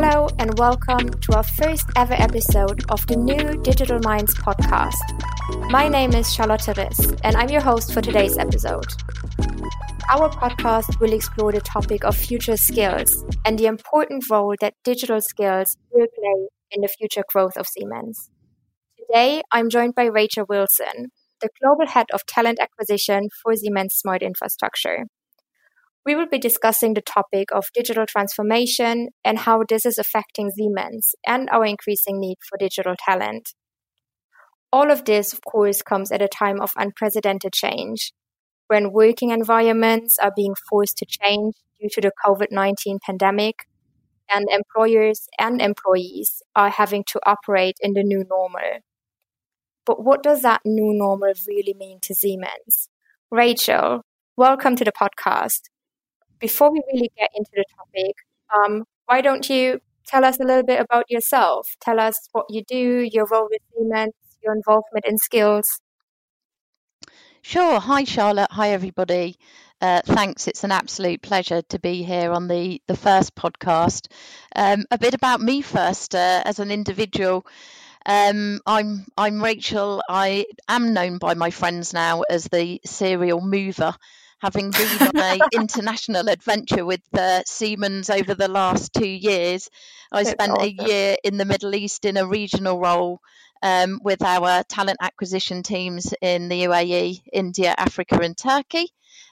Hello, 0.00 0.28
and 0.38 0.56
welcome 0.60 1.10
to 1.10 1.34
our 1.34 1.42
first 1.42 1.86
ever 1.96 2.14
episode 2.14 2.84
of 2.88 3.04
the 3.08 3.16
new 3.16 3.60
Digital 3.62 3.98
Minds 4.04 4.32
podcast. 4.32 4.94
My 5.72 5.88
name 5.88 6.12
is 6.12 6.32
Charlotte 6.32 6.60
Riss, 6.60 7.18
and 7.24 7.34
I'm 7.34 7.48
your 7.48 7.60
host 7.60 7.92
for 7.92 8.00
today's 8.00 8.38
episode. 8.38 8.86
Our 10.08 10.30
podcast 10.30 11.00
will 11.00 11.12
explore 11.12 11.50
the 11.50 11.60
topic 11.60 12.04
of 12.04 12.16
future 12.16 12.56
skills 12.56 13.24
and 13.44 13.58
the 13.58 13.66
important 13.66 14.22
role 14.30 14.54
that 14.60 14.74
digital 14.84 15.20
skills 15.20 15.76
will 15.90 16.06
play 16.14 16.46
in 16.70 16.82
the 16.82 16.88
future 16.96 17.24
growth 17.28 17.56
of 17.56 17.66
Siemens. 17.66 18.30
Today, 18.96 19.42
I'm 19.50 19.68
joined 19.68 19.96
by 19.96 20.04
Rachel 20.04 20.46
Wilson, 20.48 21.10
the 21.40 21.48
Global 21.60 21.88
Head 21.88 22.06
of 22.14 22.24
Talent 22.24 22.60
Acquisition 22.60 23.30
for 23.42 23.56
Siemens 23.56 23.94
Smart 23.96 24.22
Infrastructure. 24.22 25.06
We 26.08 26.14
will 26.14 26.26
be 26.26 26.38
discussing 26.38 26.94
the 26.94 27.02
topic 27.02 27.48
of 27.52 27.66
digital 27.74 28.06
transformation 28.06 29.10
and 29.26 29.40
how 29.40 29.62
this 29.68 29.84
is 29.84 29.98
affecting 29.98 30.50
Siemens 30.50 31.14
and 31.26 31.50
our 31.52 31.66
increasing 31.66 32.18
need 32.18 32.38
for 32.48 32.56
digital 32.56 32.94
talent. 32.98 33.50
All 34.72 34.90
of 34.90 35.04
this, 35.04 35.34
of 35.34 35.42
course, 35.42 35.82
comes 35.82 36.10
at 36.10 36.22
a 36.22 36.26
time 36.26 36.62
of 36.62 36.70
unprecedented 36.78 37.52
change, 37.52 38.14
when 38.68 38.90
working 38.90 39.32
environments 39.32 40.16
are 40.16 40.32
being 40.34 40.54
forced 40.70 40.96
to 40.96 41.06
change 41.06 41.56
due 41.78 41.90
to 41.90 42.00
the 42.00 42.12
COVID 42.24 42.46
19 42.52 43.00
pandemic, 43.04 43.66
and 44.30 44.46
employers 44.50 45.28
and 45.38 45.60
employees 45.60 46.40
are 46.56 46.70
having 46.70 47.04
to 47.08 47.20
operate 47.26 47.76
in 47.82 47.92
the 47.92 48.02
new 48.02 48.24
normal. 48.30 48.78
But 49.84 50.02
what 50.02 50.22
does 50.22 50.40
that 50.40 50.62
new 50.64 50.94
normal 50.94 51.34
really 51.46 51.74
mean 51.78 51.98
to 52.04 52.14
Siemens? 52.14 52.88
Rachel, 53.30 54.00
welcome 54.38 54.74
to 54.76 54.86
the 54.86 54.92
podcast 54.92 55.64
before 56.38 56.72
we 56.72 56.82
really 56.92 57.10
get 57.16 57.30
into 57.34 57.50
the 57.54 57.64
topic, 57.76 58.14
um, 58.56 58.84
why 59.06 59.20
don't 59.20 59.48
you 59.48 59.80
tell 60.06 60.24
us 60.24 60.38
a 60.40 60.44
little 60.44 60.64
bit 60.64 60.80
about 60.80 61.10
yourself? 61.10 61.66
Tell 61.80 62.00
us 62.00 62.16
what 62.32 62.46
you 62.48 62.62
do, 62.64 63.08
your 63.12 63.26
role 63.26 63.48
with 63.50 63.62
Siemens, 63.74 64.14
your 64.42 64.54
involvement 64.54 65.04
in 65.06 65.18
skills. 65.18 65.64
Sure. 67.42 67.80
Hi, 67.80 68.04
Charlotte. 68.04 68.50
Hi, 68.50 68.70
everybody. 68.70 69.36
Uh, 69.80 70.02
thanks. 70.04 70.48
It's 70.48 70.64
an 70.64 70.72
absolute 70.72 71.22
pleasure 71.22 71.62
to 71.62 71.78
be 71.78 72.02
here 72.02 72.32
on 72.32 72.48
the, 72.48 72.82
the 72.88 72.96
first 72.96 73.34
podcast. 73.34 74.08
Um, 74.56 74.84
a 74.90 74.98
bit 74.98 75.14
about 75.14 75.40
me 75.40 75.62
first 75.62 76.14
uh, 76.14 76.42
as 76.44 76.58
an 76.58 76.70
individual. 76.70 77.46
Um, 78.04 78.60
I'm 78.66 79.06
I'm 79.16 79.42
Rachel. 79.42 80.02
I 80.08 80.46
am 80.68 80.94
known 80.94 81.18
by 81.18 81.34
my 81.34 81.50
friends 81.50 81.92
now 81.92 82.22
as 82.22 82.44
the 82.44 82.80
serial 82.84 83.40
mover 83.40 83.94
having 84.40 84.70
been 84.70 85.08
on 85.08 85.16
an 85.16 85.40
international 85.52 86.28
adventure 86.28 86.84
with 86.84 87.02
uh, 87.16 87.42
Siemens 87.46 88.10
over 88.10 88.34
the 88.34 88.48
last 88.48 88.92
two 88.92 89.08
years. 89.08 89.70
I 90.12 90.22
spent 90.22 90.52
awesome. 90.52 90.62
a 90.62 90.84
year 90.86 91.16
in 91.24 91.36
the 91.36 91.44
Middle 91.44 91.74
East 91.74 92.04
in 92.04 92.16
a 92.16 92.26
regional 92.26 92.78
role 92.78 93.20
um, 93.62 94.00
with 94.02 94.22
our 94.22 94.62
talent 94.64 94.98
acquisition 95.00 95.62
teams 95.62 96.14
in 96.22 96.48
the 96.48 96.64
UAE, 96.64 97.22
India, 97.32 97.74
Africa, 97.76 98.20
and 98.22 98.36
Turkey. 98.36 98.88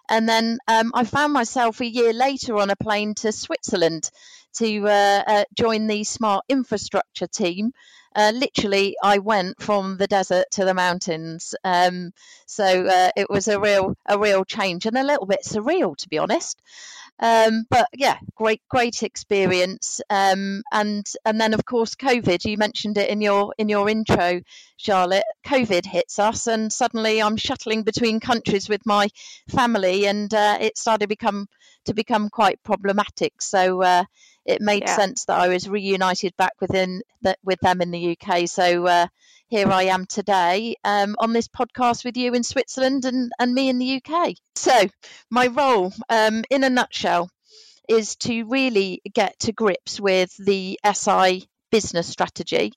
And 0.09 0.29
then 0.29 0.59
um, 0.69 0.93
I 0.95 1.05
found 1.05 1.33
myself 1.33 1.81
a 1.81 1.87
year 1.87 2.13
later 2.13 2.57
on 2.57 2.71
a 2.71 2.77
plane 2.77 3.15
to 3.17 3.33
Switzerland 3.33 4.11
to 4.55 4.87
uh, 4.89 5.23
uh, 5.27 5.45
join 5.55 5.87
the 5.87 6.05
smart 6.05 6.45
infrastructure 6.49 7.27
team 7.27 7.73
uh, 8.17 8.33
literally 8.35 8.97
I 9.03 9.19
went 9.19 9.63
from 9.63 9.99
the 9.99 10.07
desert 10.07 10.47
to 10.53 10.65
the 10.65 10.75
mountains. 10.75 11.55
Um, 11.63 12.13
so 12.47 12.65
uh, 12.65 13.11
it 13.15 13.29
was 13.29 13.47
a 13.47 13.61
real 13.61 13.95
a 14.07 14.19
real 14.19 14.45
change 14.45 14.87
and 14.87 14.97
a 14.97 15.05
little 15.05 15.27
bit 15.27 15.41
surreal 15.45 15.97
to 15.99 16.09
be 16.09 16.19
honest. 16.19 16.61
Um, 17.19 17.65
but 17.71 17.89
yeah, 17.95 18.19
great 18.35 18.61
great 18.69 19.03
experience. 19.03 20.01
Um, 20.11 20.63
and 20.73 21.07
and 21.25 21.41
then 21.41 21.55
of 21.55 21.65
course 21.65 21.95
COVID. 21.95 22.45
You 22.45 22.59
mentioned 22.59 22.99
it 22.99 23.09
in 23.09 23.21
your 23.21 23.55
in 23.59 23.69
your 23.69 23.89
intro, 23.89 24.41
Charlotte. 24.77 25.25
COVID 25.47 25.87
hits 25.87 26.19
us, 26.19 26.47
and 26.47 26.73
suddenly 26.73 27.23
I'm 27.23 27.37
shuttling 27.37 27.83
between 27.85 28.21
countries 28.21 28.69
with 28.69 28.85
my 28.85 29.09
family, 29.49 30.07
and 30.07 30.33
uh, 30.33 30.59
it 30.61 30.77
started 30.77 31.05
to 31.05 31.09
become 31.09 31.49
to 31.87 31.95
become 31.95 32.29
quite 32.29 32.63
problematic. 32.63 33.41
So 33.41 33.83
uh, 33.83 34.05
it 34.45 34.61
made 34.61 34.83
yeah. 34.83 34.97
sense 34.97 35.25
that 35.25 35.39
I 35.39 35.49
was 35.49 35.69
reunited 35.69 36.37
back 36.37 36.53
within 36.61 37.03
the, 37.23 37.37
with 37.43 37.61
them 37.61 37.81
in 37.81 37.91
the 37.91 38.17
UK. 38.17 38.49
So 38.49 38.87
uh, 38.87 39.07
here 39.49 39.69
I 39.71 39.85
am 39.85 40.07
today 40.07 40.77
um, 40.85 41.17
on 41.19 41.33
this 41.33 41.49
podcast 41.49 42.05
with 42.05 42.17
you 42.17 42.35
in 42.35 42.43
Switzerland 42.43 43.05
and, 43.05 43.31
and 43.39 43.55
me 43.55 43.69
in 43.69 43.79
the 43.79 44.03
UK. 44.03 44.35
So 44.57 44.89
my 45.31 45.47
role, 45.47 45.93
um, 46.09 46.45
in 46.51 46.65
a 46.65 46.71
nutshell, 46.71 47.31
is 47.89 48.17
to 48.17 48.45
really 48.45 49.01
get 49.15 49.39
to 49.41 49.53
grips 49.53 50.01
with 50.01 50.37
the 50.37 50.81
SI 50.93 51.47
business 51.71 52.09
strategy 52.09 52.73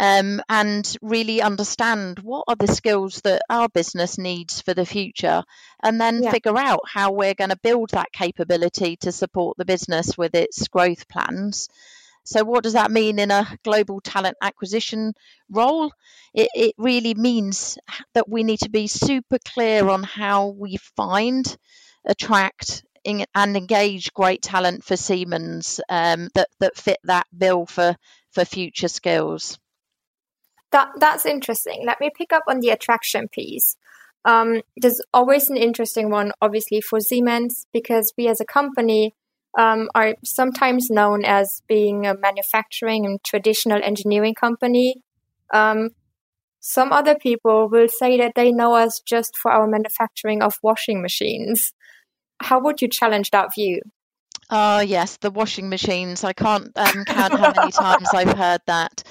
um, 0.00 0.40
and 0.48 0.96
really 1.02 1.42
understand 1.42 2.18
what 2.20 2.44
are 2.48 2.56
the 2.56 2.66
skills 2.66 3.20
that 3.20 3.42
our 3.48 3.68
business 3.68 4.18
needs 4.18 4.62
for 4.62 4.72
the 4.72 4.86
future, 4.86 5.44
and 5.82 6.00
then 6.00 6.22
yeah. 6.22 6.30
figure 6.30 6.56
out 6.56 6.80
how 6.86 7.12
we're 7.12 7.34
going 7.34 7.50
to 7.50 7.58
build 7.62 7.90
that 7.90 8.10
capability 8.10 8.96
to 8.96 9.12
support 9.12 9.58
the 9.58 9.64
business 9.66 10.16
with 10.16 10.34
its 10.34 10.66
growth 10.68 11.06
plans. 11.06 11.68
So, 12.30 12.44
what 12.44 12.62
does 12.62 12.74
that 12.74 12.92
mean 12.92 13.18
in 13.18 13.32
a 13.32 13.58
global 13.64 14.00
talent 14.00 14.36
acquisition 14.40 15.14
role? 15.50 15.92
It, 16.32 16.48
it 16.54 16.74
really 16.78 17.14
means 17.14 17.76
that 18.14 18.28
we 18.28 18.44
need 18.44 18.60
to 18.60 18.70
be 18.70 18.86
super 18.86 19.38
clear 19.44 19.88
on 19.88 20.04
how 20.04 20.54
we 20.56 20.76
find, 20.96 21.44
attract, 22.06 22.84
and 23.04 23.26
engage 23.34 24.14
great 24.14 24.42
talent 24.42 24.84
for 24.84 24.96
Siemens 24.96 25.80
um, 25.88 26.28
that 26.34 26.46
that 26.60 26.76
fit 26.76 26.98
that 27.02 27.26
bill 27.36 27.66
for 27.66 27.96
for 28.30 28.44
future 28.44 28.86
skills. 28.86 29.58
That 30.70 30.90
that's 31.00 31.26
interesting. 31.26 31.82
Let 31.84 31.98
me 31.98 32.12
pick 32.16 32.32
up 32.32 32.44
on 32.46 32.60
the 32.60 32.70
attraction 32.70 33.26
piece. 33.26 33.76
Um, 34.24 34.62
there's 34.76 35.02
always 35.12 35.50
an 35.50 35.56
interesting 35.56 36.10
one, 36.10 36.30
obviously, 36.40 36.80
for 36.80 37.00
Siemens 37.00 37.66
because 37.72 38.12
we 38.16 38.28
as 38.28 38.40
a 38.40 38.44
company 38.44 39.16
um, 39.58 39.88
are 39.94 40.14
sometimes 40.24 40.88
known 40.90 41.24
as 41.24 41.62
being 41.68 42.06
a 42.06 42.16
manufacturing 42.16 43.04
and 43.06 43.22
traditional 43.24 43.80
engineering 43.82 44.34
company. 44.34 45.02
Um, 45.52 45.90
some 46.60 46.92
other 46.92 47.14
people 47.14 47.68
will 47.68 47.88
say 47.88 48.18
that 48.18 48.32
they 48.36 48.52
know 48.52 48.74
us 48.74 49.00
just 49.06 49.36
for 49.36 49.50
our 49.50 49.66
manufacturing 49.66 50.42
of 50.42 50.54
washing 50.62 51.02
machines. 51.02 51.72
How 52.42 52.60
would 52.60 52.80
you 52.80 52.88
challenge 52.88 53.30
that 53.30 53.48
view? 53.54 53.80
Oh 54.50 54.80
yes, 54.80 55.16
the 55.18 55.30
washing 55.30 55.68
machines. 55.68 56.24
I 56.24 56.32
can't 56.32 56.70
um, 56.76 57.04
count 57.04 57.38
how 57.38 57.52
many 57.56 57.72
times 57.72 58.08
I've 58.12 58.36
heard 58.36 58.60
that 58.66 59.02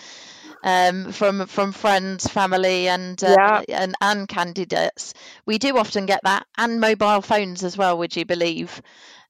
um, 0.64 1.12
from 1.12 1.48
from 1.48 1.72
friends, 1.72 2.28
family, 2.28 2.88
and 2.88 3.22
uh, 3.24 3.36
yeah. 3.38 3.62
and 3.70 3.96
and 4.02 4.28
candidates. 4.28 5.14
We 5.46 5.58
do 5.58 5.78
often 5.78 6.06
get 6.06 6.22
that, 6.24 6.46
and 6.58 6.80
mobile 6.80 7.22
phones 7.22 7.64
as 7.64 7.78
well. 7.78 7.98
Would 7.98 8.16
you 8.16 8.26
believe? 8.26 8.82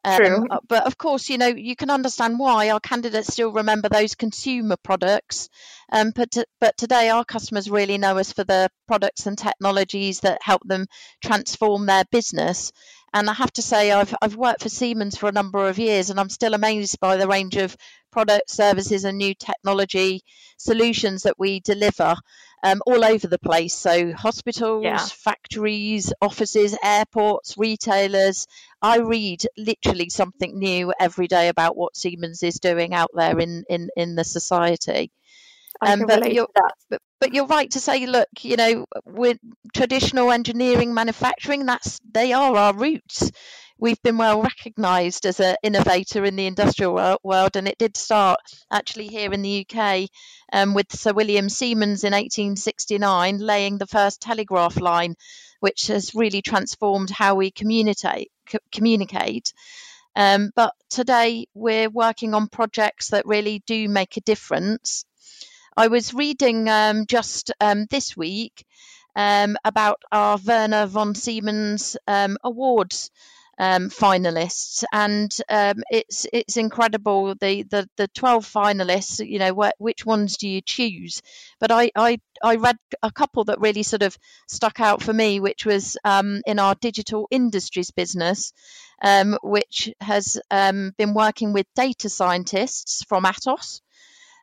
Um, 0.03 0.47
uh, 0.49 0.59
but 0.67 0.85
of 0.85 0.97
course, 0.97 1.29
you 1.29 1.37
know, 1.37 1.47
you 1.47 1.75
can 1.75 1.89
understand 1.89 2.39
why 2.39 2.69
our 2.69 2.79
candidates 2.79 3.33
still 3.33 3.51
remember 3.51 3.89
those 3.89 4.15
consumer 4.15 4.77
products. 4.81 5.49
Um, 5.91 6.11
but, 6.15 6.31
to, 6.31 6.45
but 6.61 6.77
today, 6.77 7.09
our 7.09 7.25
customers 7.25 7.69
really 7.69 7.97
know 7.97 8.17
us 8.17 8.31
for 8.31 8.43
the 8.43 8.69
products 8.87 9.25
and 9.25 9.37
technologies 9.37 10.21
that 10.21 10.41
help 10.41 10.61
them 10.63 10.87
transform 11.21 11.85
their 11.85 12.05
business. 12.11 12.71
And 13.13 13.29
I 13.29 13.33
have 13.33 13.51
to 13.53 13.61
say, 13.61 13.91
I've, 13.91 14.13
I've 14.21 14.35
worked 14.35 14.61
for 14.61 14.69
Siemens 14.69 15.17
for 15.17 15.27
a 15.27 15.33
number 15.33 15.67
of 15.67 15.79
years, 15.79 16.09
and 16.09 16.19
I'm 16.19 16.29
still 16.29 16.53
amazed 16.53 16.99
by 16.99 17.17
the 17.17 17.27
range 17.27 17.57
of 17.57 17.75
products, 18.11 18.53
services, 18.53 19.03
and 19.03 19.17
new 19.17 19.33
technology 19.33 20.21
solutions 20.57 21.23
that 21.23 21.39
we 21.39 21.59
deliver 21.59 22.15
um, 22.63 22.81
all 22.85 23.03
over 23.03 23.27
the 23.27 23.39
place. 23.39 23.73
So, 23.73 24.13
hospitals, 24.13 24.83
yeah. 24.83 24.97
factories, 24.97 26.13
offices, 26.21 26.77
airports, 26.83 27.55
retailers. 27.57 28.45
I 28.81 28.99
read 28.99 29.43
literally 29.57 30.09
something 30.09 30.57
new 30.57 30.93
every 30.99 31.27
day 31.27 31.49
about 31.49 31.75
what 31.75 31.97
Siemens 31.97 32.43
is 32.43 32.59
doing 32.59 32.93
out 32.93 33.11
there 33.13 33.37
in, 33.39 33.63
in, 33.69 33.89
in 33.95 34.15
the 34.15 34.23
society. 34.23 35.11
Um, 35.81 36.05
but, 36.07 36.33
you're, 36.33 36.47
but, 36.89 37.01
but 37.19 37.33
you're 37.33 37.45
right 37.45 37.69
to 37.71 37.79
say, 37.79 38.05
look, 38.05 38.27
you 38.41 38.57
know, 38.57 38.85
with 39.05 39.37
traditional 39.73 40.31
engineering 40.31 40.93
manufacturing, 40.93 41.65
that's 41.65 41.99
they 42.11 42.33
are 42.33 42.55
our 42.55 42.75
roots. 42.75 43.31
We've 43.77 44.01
been 44.01 44.17
well 44.17 44.41
recognised 44.41 45.25
as 45.25 45.39
an 45.39 45.55
innovator 45.63 46.25
in 46.25 46.35
the 46.35 46.47
industrial 46.47 47.17
world, 47.23 47.55
and 47.55 47.65
it 47.65 47.77
did 47.77 47.95
start 47.95 48.39
actually 48.69 49.07
here 49.07 49.31
in 49.31 49.41
the 49.41 49.65
UK 49.65 50.09
um, 50.51 50.73
with 50.73 50.91
Sir 50.91 51.13
William 51.13 51.47
Siemens 51.47 52.03
in 52.03 52.11
1869 52.11 53.37
laying 53.37 53.77
the 53.77 53.87
first 53.87 54.21
telegraph 54.21 54.81
line, 54.81 55.15
which 55.61 55.87
has 55.87 56.13
really 56.13 56.41
transformed 56.41 57.09
how 57.09 57.35
we 57.35 57.51
communicate. 57.51 58.29
Communicate. 58.71 59.53
Um, 60.15 60.51
but 60.55 60.73
today 60.89 61.47
we're 61.53 61.89
working 61.89 62.33
on 62.33 62.47
projects 62.47 63.09
that 63.09 63.25
really 63.25 63.63
do 63.65 63.87
make 63.87 64.17
a 64.17 64.21
difference. 64.21 65.05
I 65.77 65.87
was 65.87 66.13
reading 66.13 66.67
um, 66.67 67.05
just 67.05 67.51
um, 67.61 67.85
this 67.89 68.17
week 68.17 68.65
um, 69.15 69.55
about 69.63 70.01
our 70.11 70.37
Werner 70.45 70.87
von 70.87 71.15
Siemens 71.15 71.95
um, 72.07 72.37
awards 72.43 73.11
um, 73.59 73.89
finalists, 73.89 74.85
and 74.93 75.35
um, 75.49 75.83
it's 75.91 76.25
it's 76.31 76.55
incredible. 76.55 77.35
The, 77.35 77.63
the 77.63 77.89
the 77.97 78.07
twelve 78.07 78.45
finalists, 78.45 79.25
you 79.27 79.37
know, 79.37 79.53
wh- 79.53 79.81
which 79.81 80.05
ones 80.05 80.37
do 80.37 80.47
you 80.47 80.61
choose? 80.61 81.21
But 81.59 81.69
I, 81.71 81.91
I 81.93 82.19
I 82.41 82.55
read 82.55 82.77
a 83.03 83.11
couple 83.11 83.43
that 83.45 83.59
really 83.59 83.83
sort 83.83 84.01
of 84.01 84.17
stuck 84.47 84.79
out 84.79 85.03
for 85.03 85.11
me, 85.11 85.41
which 85.41 85.65
was 85.65 85.97
um, 86.05 86.41
in 86.47 86.57
our 86.57 86.73
digital 86.75 87.27
industries 87.31 87.91
business, 87.91 88.53
um, 89.03 89.37
which 89.43 89.89
has 89.99 90.39
um, 90.49 90.93
been 90.97 91.13
working 91.13 91.51
with 91.51 91.67
data 91.75 92.07
scientists 92.09 93.03
from 93.03 93.25
Atos. 93.25 93.81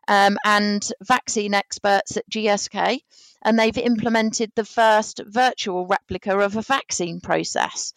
Um, 0.09 0.39
and 0.45 0.89
vaccine 1.03 1.53
experts 1.53 2.17
at 2.17 2.31
GSK, 2.31 3.01
and 3.43 3.59
they've 3.59 3.77
implemented 3.77 4.53
the 4.55 4.65
first 4.65 5.21
virtual 5.27 5.85
replica 5.85 6.39
of 6.39 6.57
a 6.57 6.63
vaccine 6.63 7.21
process 7.21 7.93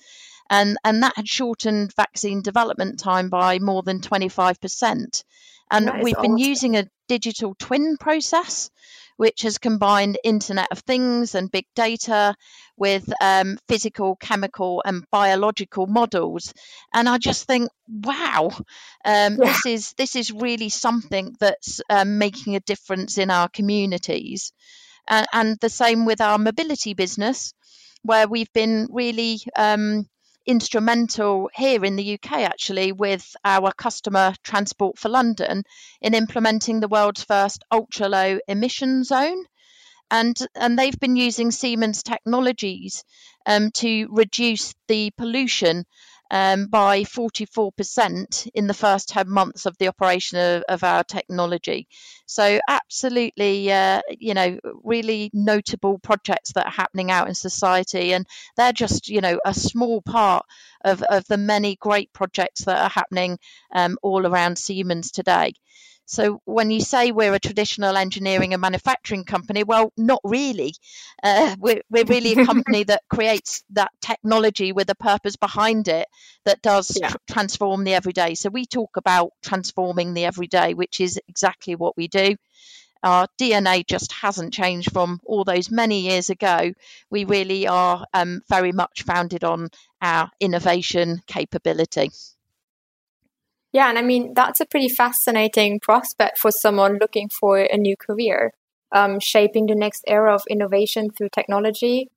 and 0.49 0.77
and 0.83 1.03
that 1.03 1.15
had 1.15 1.27
shortened 1.27 1.93
vaccine 1.95 2.41
development 2.41 2.99
time 2.99 3.29
by 3.29 3.59
more 3.59 3.83
than 3.83 3.99
25%. 4.01 5.23
And 5.71 6.03
we've 6.03 6.15
awesome. 6.15 6.21
been 6.21 6.37
using 6.37 6.77
a 6.77 6.87
digital 7.07 7.55
twin 7.59 7.97
process, 7.97 8.71
which 9.17 9.43
has 9.43 9.57
combined 9.57 10.17
Internet 10.23 10.69
of 10.71 10.79
Things 10.79 11.35
and 11.35 11.51
big 11.51 11.65
data 11.75 12.35
with 12.75 13.11
um, 13.21 13.59
physical, 13.67 14.15
chemical, 14.15 14.81
and 14.85 15.03
biological 15.11 15.85
models. 15.85 16.53
And 16.93 17.07
I 17.07 17.17
just 17.19 17.45
think, 17.45 17.69
wow, 17.87 18.49
um, 18.55 18.63
yeah. 19.05 19.35
this 19.35 19.65
is 19.65 19.93
this 19.93 20.15
is 20.15 20.31
really 20.31 20.69
something 20.69 21.35
that's 21.39 21.81
um, 21.89 22.17
making 22.17 22.55
a 22.55 22.61
difference 22.61 23.17
in 23.17 23.29
our 23.29 23.49
communities. 23.49 24.53
And, 25.07 25.27
and, 25.33 25.57
the 25.59 25.69
same 25.69 26.05
with 26.05 26.21
our 26.21 26.37
mobility 26.37 26.93
business, 26.93 27.53
where 28.03 28.27
we've 28.27 28.53
been 28.53 28.87
really 28.91 29.39
um, 29.55 30.05
instrumental 30.45 31.49
here 31.53 31.83
in 31.85 31.95
the 31.95 32.13
UK 32.13 32.39
actually 32.39 32.91
with 32.91 33.35
our 33.43 33.71
customer 33.73 34.33
Transport 34.43 34.97
for 34.97 35.09
London 35.09 35.63
in 36.01 36.13
implementing 36.13 36.79
the 36.79 36.87
world's 36.87 37.23
first 37.23 37.63
ultra 37.71 38.09
low 38.09 38.39
emission 38.47 39.03
zone. 39.03 39.45
And, 40.11 40.37
and 40.55 40.77
they've 40.77 40.99
been 40.99 41.15
using 41.15 41.51
Siemens 41.51 42.01
technologies 42.01 43.03
um, 43.45 43.71
to 43.71 44.07
reduce 44.11 44.73
the 44.87 45.11
pollution 45.11 45.85
um, 46.31 46.67
by 46.67 47.03
44% 47.03 48.49
in 48.53 48.67
the 48.67 48.73
first 48.73 49.09
10 49.09 49.29
months 49.29 49.65
of 49.65 49.77
the 49.77 49.87
operation 49.87 50.37
of, 50.37 50.63
of 50.69 50.83
our 50.83 51.03
technology. 51.03 51.87
So, 52.25 52.59
absolutely, 52.67 53.71
uh, 53.71 54.01
you 54.09 54.33
know, 54.33 54.59
really 54.83 55.31
notable 55.33 55.97
projects 55.99 56.53
that 56.53 56.67
are 56.67 56.71
happening 56.71 57.09
out 57.09 57.27
in 57.27 57.35
society. 57.35 58.13
And 58.13 58.27
they're 58.55 58.73
just, 58.73 59.09
you 59.09 59.21
know, 59.21 59.39
a 59.43 59.53
small 59.53 60.01
part 60.01 60.45
of, 60.85 61.01
of 61.03 61.25
the 61.25 61.37
many 61.37 61.75
great 61.75 62.13
projects 62.13 62.65
that 62.65 62.79
are 62.79 62.89
happening 62.89 63.39
um, 63.73 63.97
all 64.01 64.27
around 64.27 64.57
Siemens 64.57 65.11
today. 65.11 65.53
So 66.09 66.41
when 66.45 66.71
you 66.71 66.81
say 66.81 67.11
we're 67.11 67.35
a 67.35 67.39
traditional 67.39 67.95
engineering 67.95 68.53
and 68.53 68.61
manufacturing 68.61 69.25
company, 69.25 69.63
well, 69.63 69.93
not 69.95 70.21
really. 70.23 70.73
Uh, 71.21 71.55
we're, 71.59 71.83
we're 71.91 72.03
really 72.03 72.33
a 72.33 72.45
company 72.47 72.83
that 72.85 73.03
creates 73.11 73.63
that 73.73 73.91
technology 74.01 74.71
with 74.71 74.89
a 74.89 74.95
purpose 74.95 75.35
behind 75.35 75.87
it 75.87 76.07
that 76.45 76.63
does 76.63 76.97
yeah. 76.99 77.09
tr- 77.09 77.17
transform 77.29 77.83
the 77.83 77.93
everyday. 77.93 78.33
So 78.33 78.49
we 78.49 78.65
talk 78.65 78.97
about 78.97 79.33
transforming 79.43 80.15
the 80.15 80.25
everyday, 80.25 80.73
which 80.73 80.99
is 80.99 81.19
exactly 81.27 81.75
what 81.75 81.95
we 81.95 82.07
do. 82.07 82.37
Our 83.03 83.27
DNA 83.39 83.85
just 83.85 84.11
hasn't 84.11 84.51
changed 84.51 84.91
from 84.91 85.21
all 85.27 85.43
those 85.43 85.69
many 85.69 86.01
years 86.01 86.31
ago. 86.31 86.73
We 87.11 87.25
really 87.25 87.67
are 87.67 88.03
um, 88.15 88.41
very 88.49 88.71
much 88.71 89.03
founded 89.03 89.43
on 89.43 89.69
our 90.01 90.31
innovation 90.39 91.21
capability. 91.27 92.09
Yeah, 93.71 93.89
and 93.89 93.97
I 93.99 94.01
mean, 94.01 94.33
that's 94.33 94.59
a 94.59 94.65
pretty 94.65 94.89
fascinating 94.89 95.79
prospect 95.79 96.37
for 96.39 96.51
someone 96.51 96.97
looking 96.99 97.29
for 97.29 97.59
a 97.59 97.77
new 97.77 97.95
career, 97.95 98.53
um, 98.93 99.19
shaping 99.19 99.67
the 99.67 99.75
next 99.75 100.03
era 100.07 100.33
of 100.33 100.41
innovation 100.49 101.09
through 101.11 101.29
technology. 101.29 102.09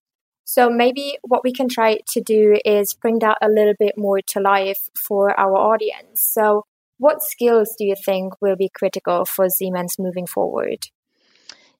So 0.45 0.71
maybe 0.71 1.19
what 1.23 1.45
we 1.45 1.53
can 1.53 1.69
try 1.69 1.99
to 2.09 2.21
do 2.21 2.57
is 2.65 2.95
bring 2.95 3.19
that 3.21 3.39
a 3.43 3.49
little 3.49 3.75
bit 3.79 3.97
more 3.99 4.21
to 4.29 4.41
life 4.41 4.89
for 4.97 5.39
our 5.39 5.57
audience. 5.57 6.23
So, 6.23 6.65
what 6.99 7.23
skills 7.23 7.75
do 7.79 7.85
you 7.85 7.97
think 7.97 8.41
will 8.41 8.57
be 8.57 8.69
critical 8.73 9.25
for 9.25 9.49
Siemens 9.49 9.99
moving 9.99 10.27
forward? 10.27 10.87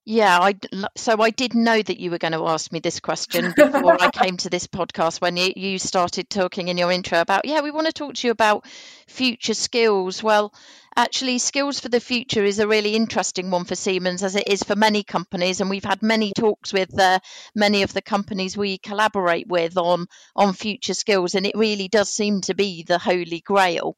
Yeah, 0.05 0.37
I 0.37 0.55
so 0.97 1.21
I 1.21 1.29
did 1.29 1.53
know 1.53 1.81
that 1.81 1.97
you 1.97 2.11
were 2.11 2.17
going 2.17 2.33
to 2.33 2.45
ask 2.47 2.73
me 2.73 2.79
this 2.79 2.99
question 2.99 3.53
before 3.55 4.01
I 4.01 4.11
came 4.11 4.35
to 4.37 4.49
this 4.49 4.67
podcast 4.67 5.21
when 5.21 5.37
you, 5.37 5.53
you 5.55 5.79
started 5.79 6.29
talking 6.29 6.67
in 6.67 6.77
your 6.77 6.91
intro 6.91 7.21
about 7.21 7.45
yeah, 7.45 7.61
we 7.61 7.71
want 7.71 7.87
to 7.87 7.93
talk 7.93 8.15
to 8.15 8.27
you 8.27 8.31
about 8.31 8.67
future 9.07 9.53
skills. 9.53 10.21
Well, 10.21 10.53
actually 10.97 11.37
skills 11.37 11.79
for 11.79 11.87
the 11.87 12.01
future 12.01 12.43
is 12.43 12.59
a 12.59 12.67
really 12.67 12.95
interesting 12.95 13.49
one 13.49 13.63
for 13.63 13.75
Siemens 13.75 14.23
as 14.23 14.35
it 14.35 14.49
is 14.49 14.61
for 14.61 14.75
many 14.75 15.03
companies 15.03 15.61
and 15.61 15.69
we've 15.69 15.85
had 15.85 16.03
many 16.03 16.33
talks 16.37 16.73
with 16.73 16.99
uh, 16.99 17.19
many 17.55 17.83
of 17.83 17.93
the 17.93 18.01
companies 18.01 18.57
we 18.57 18.77
collaborate 18.79 19.47
with 19.47 19.77
on 19.77 20.07
on 20.35 20.51
future 20.51 20.93
skills 20.93 21.33
and 21.33 21.45
it 21.45 21.55
really 21.55 21.87
does 21.87 22.09
seem 22.09 22.41
to 22.41 22.53
be 22.53 22.83
the 22.83 22.99
holy 22.99 23.39
grail. 23.39 23.95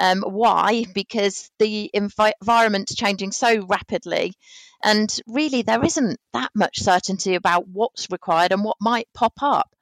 Um, 0.00 0.22
why? 0.22 0.84
Because 0.92 1.48
the 1.60 1.90
envi- 1.94 2.32
environment's 2.40 2.96
changing 2.96 3.30
so 3.30 3.64
rapidly 3.66 4.34
and 4.84 5.20
really, 5.26 5.62
there 5.62 5.84
isn't 5.84 6.20
that 6.32 6.50
much 6.54 6.80
certainty 6.80 7.34
about 7.34 7.66
what's 7.66 8.10
required 8.10 8.52
and 8.52 8.62
what 8.62 8.76
might 8.80 9.08
pop 9.14 9.34
up. 9.42 9.74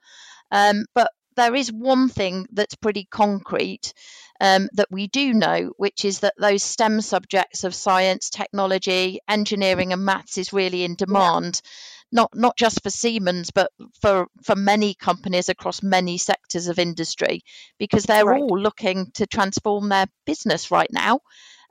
Um, 0.51 0.85
but 0.95 1.11
there 1.35 1.55
is 1.55 1.71
one 1.71 2.09
thing 2.09 2.47
that's 2.51 2.75
pretty 2.75 3.05
concrete 3.09 3.93
um, 4.39 4.69
that 4.73 4.91
we 4.91 5.07
do 5.07 5.33
know, 5.33 5.71
which 5.77 6.05
is 6.05 6.19
that 6.19 6.35
those 6.37 6.63
STEM 6.63 7.01
subjects 7.01 7.63
of 7.63 7.75
science, 7.75 8.29
technology, 8.29 9.19
engineering, 9.27 9.93
and 9.93 10.05
maths 10.05 10.37
is 10.37 10.53
really 10.53 10.83
in 10.83 10.95
demand. 10.95 11.61
Yeah. 11.63 11.69
Not, 12.11 12.35
not 12.35 12.55
just 12.55 12.83
for 12.83 12.91
Siemens, 12.91 13.49
but 13.49 13.71
for, 13.99 14.27
for 14.43 14.55
many 14.55 14.93
companies 14.93 15.49
across 15.49 15.81
many 15.81 16.19
sectors 16.19 16.67
of 16.67 16.77
industry, 16.77 17.41
because 17.79 18.03
they're 18.03 18.25
right. 18.25 18.39
all 18.39 18.59
looking 18.59 19.09
to 19.15 19.25
transform 19.25 19.89
their 19.89 20.05
business 20.23 20.69
right 20.69 20.91
now 20.91 21.21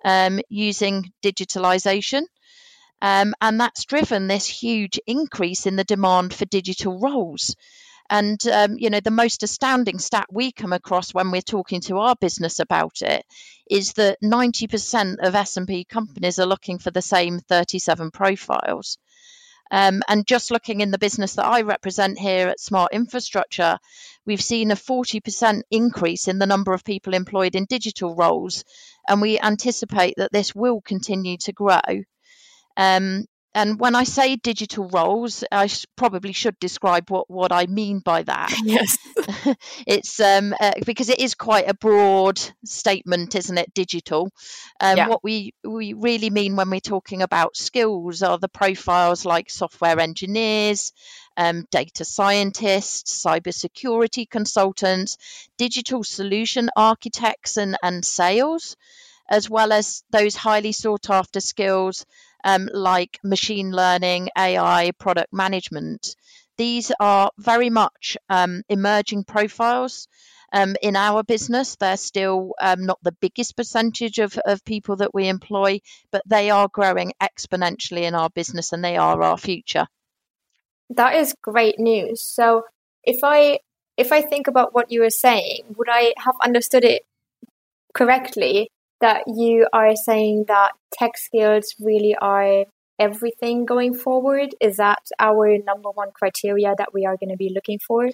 um, 0.04 0.40
using 0.48 1.12
digitalization. 1.22 2.22
Um, 3.02 3.34
and 3.40 3.58
that's 3.58 3.84
driven 3.84 4.28
this 4.28 4.46
huge 4.46 5.00
increase 5.08 5.66
in 5.66 5.74
the 5.74 5.82
demand 5.82 6.32
for 6.32 6.44
digital 6.44 7.00
roles. 7.00 7.56
And 8.08 8.40
um, 8.46 8.76
you 8.78 8.90
know, 8.90 9.00
the 9.00 9.10
most 9.10 9.42
astounding 9.42 9.98
stat 9.98 10.26
we 10.30 10.52
come 10.52 10.72
across 10.72 11.12
when 11.12 11.32
we're 11.32 11.42
talking 11.42 11.80
to 11.82 11.98
our 11.98 12.14
business 12.14 12.60
about 12.60 13.02
it 13.02 13.26
is 13.68 13.94
that 13.94 14.22
90% 14.22 15.16
of 15.18 15.34
S&P 15.34 15.84
companies 15.84 16.38
are 16.38 16.46
looking 16.46 16.78
for 16.78 16.92
the 16.92 17.02
same 17.02 17.40
37 17.40 18.12
profiles. 18.12 18.98
Um, 19.72 20.02
and 20.06 20.24
just 20.26 20.52
looking 20.52 20.80
in 20.80 20.92
the 20.92 20.98
business 20.98 21.34
that 21.34 21.46
I 21.46 21.62
represent 21.62 22.20
here 22.20 22.48
at 22.48 22.60
Smart 22.60 22.92
Infrastructure, 22.92 23.78
we've 24.26 24.42
seen 24.42 24.70
a 24.70 24.76
40% 24.76 25.62
increase 25.72 26.28
in 26.28 26.38
the 26.38 26.46
number 26.46 26.72
of 26.72 26.84
people 26.84 27.14
employed 27.14 27.56
in 27.56 27.64
digital 27.64 28.14
roles, 28.14 28.64
and 29.08 29.20
we 29.20 29.40
anticipate 29.40 30.14
that 30.18 30.30
this 30.30 30.54
will 30.54 30.82
continue 30.82 31.38
to 31.38 31.52
grow. 31.52 31.80
Um, 32.76 33.26
and 33.54 33.78
when 33.78 33.94
I 33.94 34.04
say 34.04 34.36
digital 34.36 34.88
roles, 34.88 35.44
I 35.52 35.66
sh- 35.66 35.84
probably 35.94 36.32
should 36.32 36.58
describe 36.58 37.10
what, 37.10 37.28
what 37.28 37.52
I 37.52 37.66
mean 37.66 37.98
by 37.98 38.22
that. 38.22 38.50
Yes, 38.64 38.96
it's 39.86 40.20
um, 40.20 40.54
uh, 40.58 40.72
because 40.86 41.10
it 41.10 41.18
is 41.18 41.34
quite 41.34 41.68
a 41.68 41.74
broad 41.74 42.40
statement, 42.64 43.34
isn't 43.34 43.58
it? 43.58 43.74
Digital. 43.74 44.30
Um, 44.80 44.96
yeah. 44.96 45.08
What 45.08 45.22
we 45.22 45.52
we 45.64 45.92
really 45.92 46.30
mean 46.30 46.56
when 46.56 46.70
we're 46.70 46.80
talking 46.80 47.22
about 47.22 47.56
skills 47.56 48.22
are 48.22 48.38
the 48.38 48.48
profiles 48.48 49.26
like 49.26 49.50
software 49.50 49.98
engineers, 50.00 50.92
um, 51.36 51.66
data 51.70 52.04
scientists, 52.04 53.24
cybersecurity 53.24 54.30
consultants, 54.30 55.18
digital 55.58 56.04
solution 56.04 56.70
architects, 56.76 57.58
and 57.58 57.76
and 57.82 58.04
sales, 58.04 58.76
as 59.28 59.50
well 59.50 59.72
as 59.72 60.04
those 60.10 60.36
highly 60.36 60.72
sought 60.72 61.10
after 61.10 61.40
skills 61.40 62.06
um, 62.44 62.68
like 62.72 63.18
machine 63.24 63.70
learning, 63.70 64.28
AI, 64.36 64.92
product 64.98 65.32
management. 65.32 66.16
These 66.58 66.92
are 67.00 67.30
very 67.38 67.70
much 67.70 68.16
um, 68.28 68.62
emerging 68.68 69.24
profiles. 69.24 70.08
Um, 70.52 70.76
in 70.82 70.96
our 70.96 71.22
business, 71.22 71.76
they're 71.76 71.96
still 71.96 72.52
um, 72.60 72.84
not 72.84 72.98
the 73.02 73.16
biggest 73.20 73.56
percentage 73.56 74.18
of, 74.18 74.36
of 74.44 74.64
people 74.64 74.96
that 74.96 75.14
we 75.14 75.28
employ, 75.28 75.80
but 76.10 76.22
they 76.26 76.50
are 76.50 76.68
growing 76.68 77.12
exponentially 77.22 78.02
in 78.02 78.14
our 78.14 78.28
business 78.28 78.72
and 78.72 78.84
they 78.84 78.98
are 78.98 79.22
our 79.22 79.38
future. 79.38 79.86
That 80.90 81.14
is 81.14 81.34
great 81.40 81.78
news. 81.78 82.20
So, 82.20 82.64
if 83.02 83.20
I 83.24 83.60
if 83.96 84.12
I 84.12 84.20
think 84.20 84.46
about 84.46 84.74
what 84.74 84.90
you 84.90 85.00
were 85.00 85.10
saying, 85.10 85.74
would 85.76 85.88
I 85.90 86.12
have 86.18 86.34
understood 86.42 86.84
it 86.84 87.06
correctly 87.94 88.70
that 89.02 89.24
you 89.26 89.68
are 89.72 89.94
saying 89.94 90.46
that 90.48 90.72
tech 90.92 91.18
skills 91.18 91.74
really 91.78 92.14
are 92.20 92.64
everything 92.98 93.66
going 93.66 93.94
forward? 93.94 94.54
Is 94.60 94.78
that 94.78 95.02
our 95.18 95.58
number 95.58 95.90
one 95.90 96.10
criteria 96.14 96.74
that 96.78 96.94
we 96.94 97.04
are 97.04 97.16
going 97.16 97.30
to 97.30 97.36
be 97.36 97.52
looking 97.54 97.78
for? 97.86 98.08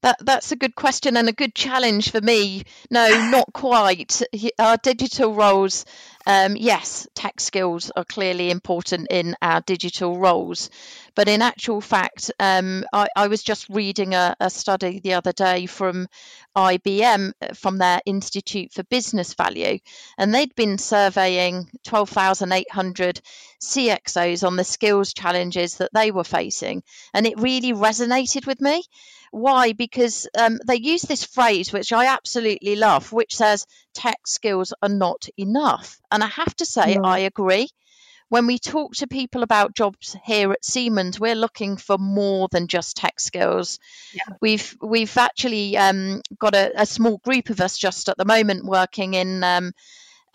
That 0.00 0.16
that's 0.20 0.52
a 0.52 0.56
good 0.56 0.76
question 0.76 1.16
and 1.16 1.28
a 1.28 1.32
good 1.32 1.56
challenge 1.56 2.12
for 2.12 2.20
me. 2.20 2.62
No, 2.88 3.30
not 3.30 3.52
quite. 3.52 4.22
Our 4.56 4.76
digital 4.76 5.34
roles, 5.34 5.84
um, 6.24 6.54
yes, 6.56 7.08
tech 7.14 7.40
skills 7.40 7.90
are 7.96 8.04
clearly 8.04 8.52
important 8.52 9.08
in 9.10 9.34
our 9.42 9.60
digital 9.60 10.16
roles, 10.16 10.70
but 11.16 11.26
in 11.26 11.42
actual 11.42 11.80
fact, 11.80 12.30
um, 12.38 12.84
I, 12.92 13.08
I, 13.16 13.26
was 13.26 13.42
just 13.42 13.68
reading 13.68 14.14
a, 14.14 14.36
a, 14.38 14.50
study 14.50 15.00
the 15.00 15.14
other 15.14 15.32
day 15.32 15.66
from 15.66 16.06
IBM 16.56 17.32
from 17.56 17.78
their 17.78 18.00
Institute 18.06 18.72
for 18.72 18.84
Business 18.84 19.34
Value, 19.34 19.80
and 20.16 20.32
they'd 20.32 20.54
been 20.54 20.78
surveying 20.78 21.68
12,800 21.88 23.20
CXOs 23.60 24.46
on 24.46 24.54
the 24.54 24.62
skills 24.62 25.12
challenges 25.12 25.78
that 25.78 25.90
they 25.92 26.12
were 26.12 26.22
facing, 26.22 26.84
and 27.12 27.26
it 27.26 27.40
really 27.40 27.72
resonated 27.72 28.46
with 28.46 28.60
me 28.60 28.84
why? 29.30 29.72
Because 29.72 30.28
um, 30.38 30.58
they 30.66 30.76
use 30.76 31.02
this 31.02 31.24
phrase, 31.24 31.72
which 31.72 31.92
I 31.92 32.06
absolutely 32.06 32.76
love, 32.76 33.12
which 33.12 33.36
says 33.36 33.66
tech 33.94 34.26
skills 34.26 34.72
are 34.82 34.88
not 34.88 35.28
enough. 35.36 36.00
And 36.10 36.22
I 36.22 36.28
have 36.28 36.54
to 36.56 36.66
say, 36.66 36.96
no. 36.96 37.02
I 37.04 37.18
agree. 37.20 37.68
When 38.30 38.46
we 38.46 38.58
talk 38.58 38.94
to 38.96 39.06
people 39.06 39.42
about 39.42 39.74
jobs 39.74 40.14
here 40.24 40.52
at 40.52 40.64
Siemens, 40.64 41.18
we're 41.18 41.34
looking 41.34 41.78
for 41.78 41.96
more 41.96 42.48
than 42.50 42.66
just 42.66 42.96
tech 42.96 43.20
skills. 43.20 43.78
Yeah. 44.12 44.34
We've 44.42 44.76
we've 44.82 45.16
actually 45.16 45.78
um, 45.78 46.20
got 46.38 46.54
a, 46.54 46.82
a, 46.82 46.84
small 46.84 47.16
group 47.18 47.48
of 47.48 47.62
us 47.62 47.78
just 47.78 48.10
at 48.10 48.18
the 48.18 48.26
moment 48.26 48.66
working 48.66 49.14
in 49.14 49.42
um, 49.42 49.72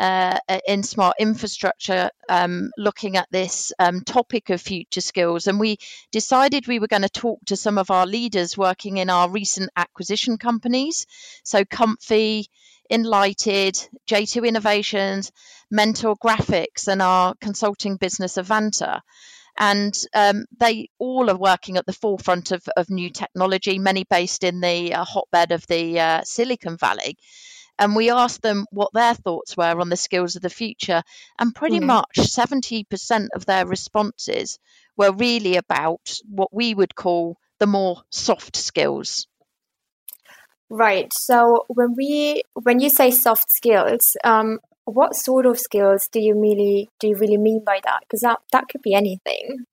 uh, 0.03 0.37
in 0.67 0.83
smart 0.83 1.15
infrastructure 1.17 2.11
um, 2.27 2.71
looking 2.77 3.15
at 3.15 3.31
this 3.31 3.71
um, 3.79 4.01
topic 4.01 4.49
of 4.49 4.59
future 4.59 4.99
skills. 4.99 5.47
And 5.47 5.61
we 5.61 5.77
decided 6.11 6.67
we 6.67 6.79
were 6.79 6.87
going 6.87 7.03
to 7.03 7.09
talk 7.09 7.39
to 7.45 7.55
some 7.55 7.77
of 7.77 7.89
our 7.89 8.05
leaders 8.05 8.57
working 8.57 8.97
in 8.97 9.09
our 9.09 9.29
recent 9.29 9.69
acquisition 9.77 10.37
companies. 10.37 11.05
So, 11.45 11.63
Comfy, 11.63 12.47
Enlighted, 12.89 13.75
J2 14.09 14.45
Innovations, 14.45 15.31
Mentor 15.71 16.17
Graphics, 16.17 16.89
and 16.89 17.01
our 17.01 17.33
consulting 17.39 17.95
business 17.95 18.35
Advanta 18.35 18.99
and 19.55 19.95
um, 20.15 20.45
they 20.57 20.89
all 20.97 21.29
are 21.29 21.37
working 21.37 21.77
at 21.77 21.85
the 21.85 21.93
forefront 21.93 22.51
of, 22.51 22.67
of 22.75 22.89
new 22.89 23.11
technology, 23.11 23.77
many 23.77 24.03
based 24.03 24.43
in 24.43 24.61
the 24.61 24.95
uh, 24.95 25.03
hotbed 25.05 25.51
of 25.51 25.65
the 25.67 25.99
uh, 25.99 26.21
Silicon 26.23 26.75
Valley 26.75 27.17
and 27.79 27.95
we 27.95 28.09
asked 28.09 28.41
them 28.41 28.65
what 28.71 28.93
their 28.93 29.13
thoughts 29.13 29.57
were 29.57 29.79
on 29.79 29.89
the 29.89 29.95
skills 29.95 30.35
of 30.35 30.41
the 30.41 30.49
future 30.49 31.03
and 31.39 31.55
pretty 31.55 31.79
mm. 31.79 31.85
much 31.85 32.15
70% 32.17 33.27
of 33.35 33.45
their 33.45 33.65
responses 33.65 34.59
were 34.95 35.11
really 35.11 35.55
about 35.55 36.19
what 36.27 36.53
we 36.53 36.73
would 36.73 36.95
call 36.95 37.37
the 37.59 37.67
more 37.67 38.01
soft 38.09 38.55
skills 38.55 39.27
right 40.69 41.13
so 41.13 41.65
when 41.67 41.93
we 41.95 42.41
when 42.53 42.79
you 42.79 42.89
say 42.89 43.11
soft 43.11 43.49
skills 43.49 44.17
um, 44.23 44.59
what 44.85 45.15
sort 45.15 45.45
of 45.45 45.57
skills 45.57 46.07
do 46.11 46.19
you 46.19 46.39
really 46.39 46.89
do 46.99 47.07
you 47.07 47.15
really 47.15 47.37
mean 47.37 47.63
by 47.65 47.79
that? 47.83 48.01
Because 48.01 48.21
that 48.21 48.39
that 48.51 48.67
could 48.67 48.81
be 48.81 48.93
anything. 48.93 49.65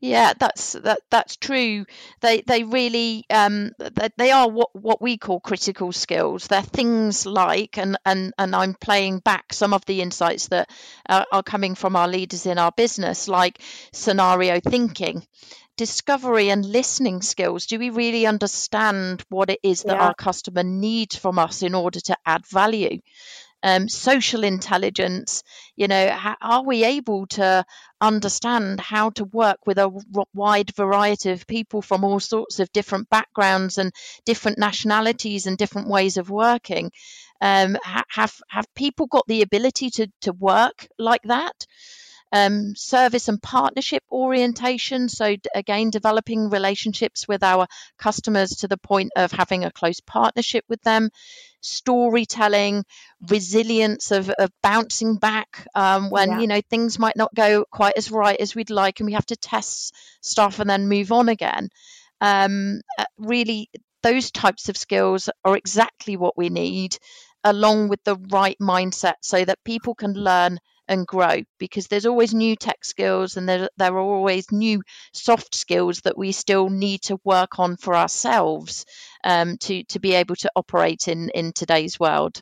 Yeah 0.00 0.34
that's 0.38 0.72
that 0.72 1.00
that's 1.10 1.36
true. 1.36 1.86
They 2.20 2.42
they 2.42 2.64
really 2.64 3.24
um 3.30 3.72
they, 3.78 4.08
they 4.16 4.30
are 4.30 4.48
what 4.48 4.68
what 4.72 5.00
we 5.00 5.16
call 5.16 5.40
critical 5.40 5.92
skills. 5.92 6.46
They're 6.46 6.62
things 6.62 7.24
like 7.24 7.78
and 7.78 7.96
and 8.04 8.32
and 8.38 8.54
i'm 8.54 8.74
playing 8.74 9.18
back 9.20 9.52
some 9.52 9.72
of 9.72 9.84
the 9.86 10.00
insights 10.00 10.48
that 10.48 10.70
uh, 11.08 11.24
are 11.32 11.42
coming 11.42 11.74
from 11.74 11.96
our 11.96 12.08
leaders 12.08 12.46
in 12.46 12.58
our 12.58 12.72
business 12.72 13.28
like 13.28 13.60
scenario 13.92 14.60
thinking 14.60 15.26
discovery 15.76 16.50
and 16.50 16.66
listening 16.66 17.22
skills. 17.22 17.66
Do 17.66 17.78
we 17.78 17.90
really 17.90 18.26
understand 18.26 19.24
what 19.28 19.48
it 19.48 19.60
is 19.62 19.84
that 19.84 19.96
yeah. 19.96 20.08
our 20.08 20.14
customer 20.14 20.64
needs 20.64 21.16
from 21.16 21.38
us 21.38 21.62
in 21.62 21.74
order 21.74 22.00
to 22.00 22.16
add 22.26 22.46
value 22.46 22.98
um, 23.62 23.88
social 23.88 24.44
intelligence. 24.44 25.42
You 25.76 25.88
know, 25.88 26.10
how, 26.10 26.36
are 26.40 26.64
we 26.64 26.84
able 26.84 27.26
to 27.28 27.64
understand 28.00 28.80
how 28.80 29.10
to 29.10 29.24
work 29.24 29.58
with 29.66 29.78
a 29.78 29.90
wide 30.34 30.74
variety 30.76 31.30
of 31.30 31.46
people 31.46 31.82
from 31.82 32.04
all 32.04 32.20
sorts 32.20 32.60
of 32.60 32.72
different 32.72 33.08
backgrounds 33.10 33.78
and 33.78 33.92
different 34.24 34.58
nationalities 34.58 35.46
and 35.46 35.58
different 35.58 35.88
ways 35.88 36.16
of 36.16 36.30
working? 36.30 36.90
Um, 37.40 37.76
have 38.08 38.34
have 38.48 38.66
people 38.74 39.06
got 39.06 39.26
the 39.28 39.42
ability 39.42 39.90
to 39.90 40.08
to 40.22 40.32
work 40.32 40.88
like 40.98 41.22
that? 41.24 41.66
Um, 42.32 42.74
service 42.76 43.28
and 43.28 43.42
partnership 43.42 44.02
orientation. 44.10 45.08
So, 45.08 45.36
again, 45.54 45.90
developing 45.90 46.50
relationships 46.50 47.26
with 47.26 47.42
our 47.42 47.66
customers 47.98 48.50
to 48.58 48.68
the 48.68 48.76
point 48.76 49.12
of 49.16 49.32
having 49.32 49.64
a 49.64 49.70
close 49.70 50.00
partnership 50.00 50.64
with 50.68 50.82
them, 50.82 51.10
storytelling, 51.60 52.84
resilience 53.28 54.10
of, 54.10 54.30
of 54.30 54.50
bouncing 54.62 55.16
back 55.16 55.66
um, 55.74 56.10
when, 56.10 56.30
yeah. 56.30 56.40
you 56.40 56.46
know, 56.46 56.60
things 56.68 56.98
might 56.98 57.16
not 57.16 57.34
go 57.34 57.64
quite 57.70 57.96
as 57.96 58.10
right 58.10 58.38
as 58.40 58.54
we'd 58.54 58.70
like 58.70 59.00
and 59.00 59.06
we 59.06 59.14
have 59.14 59.26
to 59.26 59.36
test 59.36 59.94
stuff 60.20 60.58
and 60.58 60.68
then 60.68 60.88
move 60.88 61.12
on 61.12 61.28
again. 61.28 61.68
Um, 62.20 62.80
uh, 62.98 63.04
really, 63.16 63.70
those 64.02 64.30
types 64.30 64.68
of 64.68 64.76
skills 64.76 65.28
are 65.44 65.56
exactly 65.56 66.16
what 66.16 66.36
we 66.36 66.50
need 66.50 66.96
along 67.44 67.88
with 67.88 68.02
the 68.04 68.16
right 68.30 68.56
mindset 68.60 69.14
so 69.22 69.44
that 69.44 69.62
people 69.64 69.94
can 69.94 70.12
learn 70.12 70.58
and 70.88 71.06
grow 71.06 71.42
because 71.58 71.86
there's 71.86 72.06
always 72.06 72.34
new 72.34 72.56
tech 72.56 72.84
skills 72.84 73.36
and 73.36 73.48
there, 73.48 73.68
there 73.76 73.94
are 73.94 73.98
always 73.98 74.50
new 74.50 74.82
soft 75.12 75.54
skills 75.54 76.00
that 76.00 76.18
we 76.18 76.32
still 76.32 76.68
need 76.68 77.02
to 77.02 77.20
work 77.24 77.58
on 77.58 77.76
for 77.76 77.94
ourselves 77.94 78.84
um, 79.24 79.56
to, 79.58 79.84
to 79.84 80.00
be 80.00 80.14
able 80.14 80.36
to 80.36 80.50
operate 80.56 81.08
in, 81.08 81.30
in 81.30 81.52
today's 81.52 82.00
world. 82.00 82.40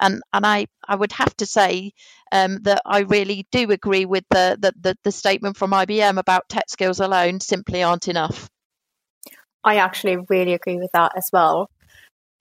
And, 0.00 0.22
and 0.32 0.44
I, 0.44 0.66
I 0.86 0.94
would 0.94 1.12
have 1.12 1.34
to 1.36 1.46
say 1.46 1.92
um, 2.32 2.58
that 2.62 2.82
I 2.84 3.00
really 3.00 3.46
do 3.50 3.70
agree 3.70 4.04
with 4.04 4.24
the, 4.30 4.58
the, 4.60 4.72
the, 4.78 4.98
the 5.04 5.12
statement 5.12 5.56
from 5.56 5.70
IBM 5.70 6.18
about 6.18 6.48
tech 6.48 6.68
skills 6.68 7.00
alone 7.00 7.40
simply 7.40 7.82
aren't 7.82 8.08
enough. 8.08 8.50
I 9.64 9.76
actually 9.76 10.18
really 10.28 10.52
agree 10.52 10.76
with 10.76 10.90
that 10.92 11.12
as 11.16 11.30
well. 11.32 11.70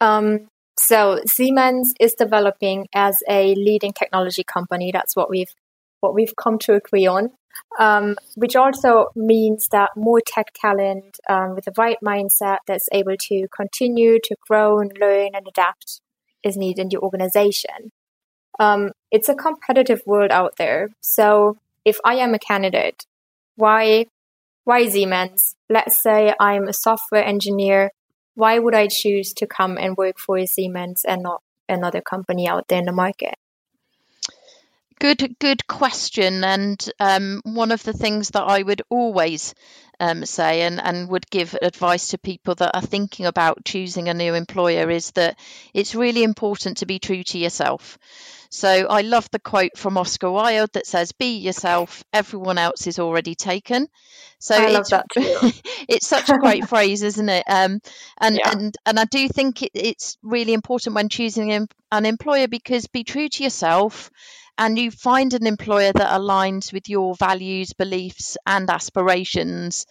Um, 0.02 0.48
so 0.78 1.20
Siemens 1.26 1.94
is 2.00 2.14
developing 2.14 2.88
as 2.94 3.18
a 3.30 3.56
leading 3.56 3.94
technology 3.94 4.44
company. 4.44 4.92
That's 4.92 5.16
what 5.16 5.30
we've 5.30 5.54
what 6.02 6.14
we've 6.14 6.36
come 6.36 6.60
to 6.60 6.74
agree 6.74 7.08
on. 7.08 7.32
Um, 7.80 8.18
which 8.36 8.56
also 8.56 9.08
means 9.16 9.70
that 9.72 9.92
more 9.96 10.22
tech 10.26 10.48
talent 10.54 11.20
um, 11.30 11.56
with 11.56 11.66
the 11.66 11.74
right 11.78 11.98
mindset 12.04 12.58
that's 12.68 12.90
able 12.92 13.16
to 13.18 13.48
continue 13.56 14.20
to 14.24 14.36
grow 14.48 14.80
and 14.80 14.92
learn 15.00 15.30
and 15.34 15.48
adapt 15.48 16.02
is 16.44 16.58
needed 16.58 16.82
in 16.82 16.90
the 16.90 16.98
organization. 16.98 17.92
Um, 18.60 18.92
it's 19.10 19.30
a 19.30 19.36
competitive 19.36 20.02
world 20.06 20.32
out 20.32 20.56
there. 20.58 20.90
So 21.02 21.58
if 21.86 21.98
I 22.04 22.16
am 22.16 22.34
a 22.34 22.40
candidate, 22.40 23.06
why 23.56 24.08
why 24.66 24.88
Siemens? 24.90 25.56
Let's 25.70 26.02
say 26.02 26.34
I'm 26.40 26.68
a 26.68 26.74
software 26.74 27.24
engineer 27.24 27.92
why 28.36 28.60
would 28.60 28.76
I 28.76 28.88
choose 28.88 29.34
to 29.34 29.48
come 29.48 29.78
and 29.78 29.98
work 29.98 30.20
for 30.20 30.46
Siemens 30.46 31.04
and 31.08 31.24
not 31.24 31.42
another 31.68 32.02
company 32.02 32.48
out 32.48 32.68
there 32.68 32.80
in 32.80 32.86
the 32.86 32.92
market? 32.92 33.36
Good, 35.00 35.36
good 35.40 35.68
question. 35.68 36.44
And 36.44 36.90
um, 37.00 37.42
one 37.44 37.72
of 37.72 37.84
the 37.84 37.94
things 37.94 38.30
that 38.30 38.44
I 38.44 38.62
would 38.62 38.82
always 38.90 39.54
um, 40.00 40.26
say 40.26 40.62
and, 40.62 40.82
and 40.82 41.10
would 41.10 41.30
give 41.30 41.56
advice 41.62 42.10
to 42.10 42.18
people 42.18 42.56
that 42.56 42.76
are 42.76 42.82
thinking 42.82 43.26
about 43.26 43.66
choosing 43.66 44.08
a 44.08 44.14
new 44.14 44.34
employer 44.34 44.90
is 44.90 45.12
that 45.12 45.38
it's 45.74 45.96
really 45.96 46.24
important 46.24 46.78
to 46.78 46.86
be 46.86 47.00
true 47.00 47.24
to 47.24 47.38
yourself. 47.38 47.98
So 48.50 48.88
I 48.88 49.02
love 49.02 49.30
the 49.32 49.40
quote 49.40 49.78
from 49.78 49.98
Oscar 49.98 50.32
Wilde 50.32 50.72
that 50.74 50.88
says, 50.88 51.12
"Be 51.12 51.38
yourself. 51.38 52.04
Everyone 52.14 52.58
else 52.58 52.88
is 52.88 53.00
already 53.00 53.36
taken." 53.36 53.88
So 54.40 54.56
I 54.56 54.70
love 54.70 54.88
that 54.90 55.08
it's 55.90 56.08
such 56.08 56.30
a 56.30 56.38
great 56.38 56.68
phrase, 56.68 57.02
isn't 57.04 57.30
it? 57.30 57.44
Um, 57.48 57.82
and 58.20 58.38
yeah. 58.38 58.52
and 58.52 58.76
and 58.86 59.00
I 59.00 59.06
do 59.06 59.28
think 59.28 59.64
it, 59.64 59.72
it's 59.74 60.18
really 60.22 60.54
important 60.54 60.96
when 60.96 61.10
choosing 61.10 61.52
an 61.92 62.06
employer 62.06 62.48
because 62.48 62.88
be 62.88 63.04
true 63.04 63.28
to 63.28 63.44
yourself 63.44 64.10
and 64.58 64.78
you 64.78 64.92
find 64.92 65.34
an 65.34 65.48
employer 65.48 65.92
that 65.92 66.20
aligns 66.20 66.72
with 66.72 66.90
your 66.90 67.16
values, 67.16 67.74
beliefs, 67.74 68.38
and 68.46 68.70
aspirations. 68.70 69.86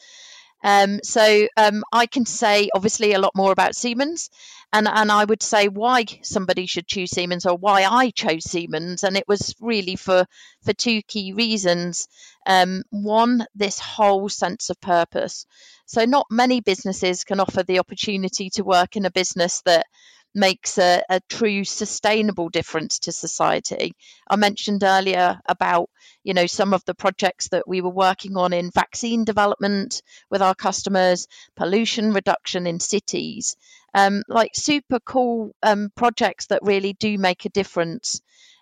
Um, 0.62 1.00
so 1.02 1.47
um, 1.59 1.85
I 1.92 2.06
can 2.06 2.25
say 2.25 2.71
obviously 2.75 3.12
a 3.12 3.18
lot 3.18 3.37
more 3.37 3.52
about 3.52 3.76
Siemens, 3.76 4.30
and 4.73 4.88
and 4.88 5.12
I 5.12 5.25
would 5.25 5.42
say 5.42 5.68
why 5.68 6.06
somebody 6.23 6.64
should 6.66 6.87
choose 6.87 7.11
Siemens 7.11 7.44
or 7.44 7.56
why 7.56 7.85
I 7.85 8.11
chose 8.11 8.44
Siemens, 8.50 9.04
and 9.04 9.16
it 9.16 9.28
was 9.28 9.54
really 9.61 9.97
for 9.97 10.26
for 10.62 10.73
two 10.73 11.02
key 11.02 11.35
reasons. 11.35 12.09
Um, 12.47 12.83
one, 12.90 13.47
this 13.54 13.78
whole 13.78 14.30
sense 14.30 14.71
of 14.71 14.80
purpose. 14.80 15.47
So 15.87 16.06
not 16.06 16.26
many 16.30 16.61
businesses 16.62 17.25
can 17.25 17.40
offer 17.40 17.62
the 17.62 17.78
opportunity 17.78 18.49
to 18.54 18.64
work 18.64 18.97
in 18.97 19.04
a 19.04 19.11
business 19.11 19.61
that 19.66 19.87
makes 20.34 20.78
a, 20.78 21.02
a 21.08 21.20
true 21.28 21.64
sustainable 21.64 22.48
difference 22.48 22.98
to 23.00 23.12
society. 23.12 23.94
I 24.28 24.36
mentioned 24.36 24.82
earlier 24.82 25.40
about 25.46 25.90
you 26.22 26.34
know 26.34 26.46
some 26.46 26.74
of 26.74 26.84
the 26.84 26.94
projects 26.94 27.48
that 27.48 27.68
we 27.68 27.80
were 27.80 27.90
working 27.90 28.36
on 28.36 28.52
in 28.52 28.70
vaccine 28.70 29.24
development 29.24 30.02
with 30.30 30.42
our 30.42 30.54
customers, 30.54 31.26
pollution 31.56 32.12
reduction 32.12 32.66
in 32.66 32.80
cities, 32.80 33.56
um, 33.94 34.22
like 34.28 34.52
super 34.54 35.00
cool 35.00 35.54
um, 35.62 35.90
projects 35.94 36.46
that 36.46 36.62
really 36.62 36.94
do 36.94 37.18
make 37.18 37.44
a 37.44 37.50
difference. 37.50 38.20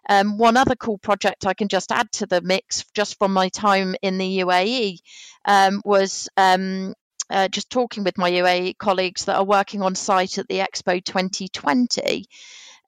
Um, 0.08 0.36
one 0.36 0.56
other 0.56 0.74
cool 0.74 0.98
project 0.98 1.46
I 1.46 1.54
can 1.54 1.68
just 1.68 1.92
add 1.92 2.10
to 2.12 2.26
the 2.26 2.40
mix, 2.40 2.84
just 2.92 3.18
from 3.18 3.32
my 3.32 3.48
time 3.50 3.94
in 4.02 4.18
the 4.18 4.40
UAE, 4.40 4.98
um, 5.44 5.80
was 5.84 6.28
um, 6.36 6.94
uh, 7.32 7.48
just 7.48 7.70
talking 7.70 8.04
with 8.04 8.18
my 8.18 8.30
UAE 8.30 8.76
colleagues 8.78 9.24
that 9.24 9.36
are 9.36 9.44
working 9.44 9.82
on 9.82 9.94
site 9.94 10.38
at 10.38 10.46
the 10.48 10.58
Expo 10.58 11.02
2020. 11.02 12.26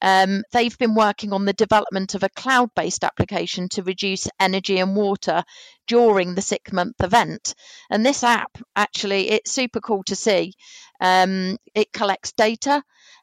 Um, 0.02 0.42
they've 0.52 0.76
been 0.76 0.94
working 0.94 1.32
on 1.32 1.46
the 1.46 1.54
development 1.54 2.14
of 2.14 2.22
a 2.22 2.28
cloud 2.28 2.68
based 2.76 3.04
application 3.04 3.70
to 3.70 3.82
reduce 3.82 4.28
energy 4.38 4.78
and 4.78 4.94
water 4.94 5.44
during 5.86 6.34
the 6.34 6.42
six 6.42 6.72
month 6.72 6.96
event. 7.02 7.54
And 7.88 8.04
this 8.04 8.22
app, 8.22 8.58
actually, 8.76 9.30
it's 9.30 9.50
super 9.50 9.80
cool 9.80 10.02
to 10.04 10.14
see. 10.14 10.52
Um, 11.00 11.56
it 11.74 11.92
collects 11.92 12.32
data 12.32 12.82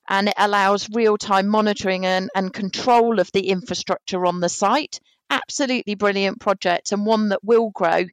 and 0.09 0.29
it 0.29 0.35
allows 0.37 0.89
real 0.89 1.17
time 1.17 1.47
monitoring 1.47 2.05
and, 2.05 2.31
and 2.35 2.51
control 2.51 3.19
of 3.19 3.31
the 3.31 3.49
infrastructure 3.49 4.25
on 4.25 4.39
the 4.39 4.49
site. 4.49 4.99
Absolutely 5.31 5.95
brilliant 5.95 6.41
project 6.41 6.91
and 6.91 7.05
one 7.05 7.29
that 7.29 7.41
will 7.41 7.69
grow 7.69 8.03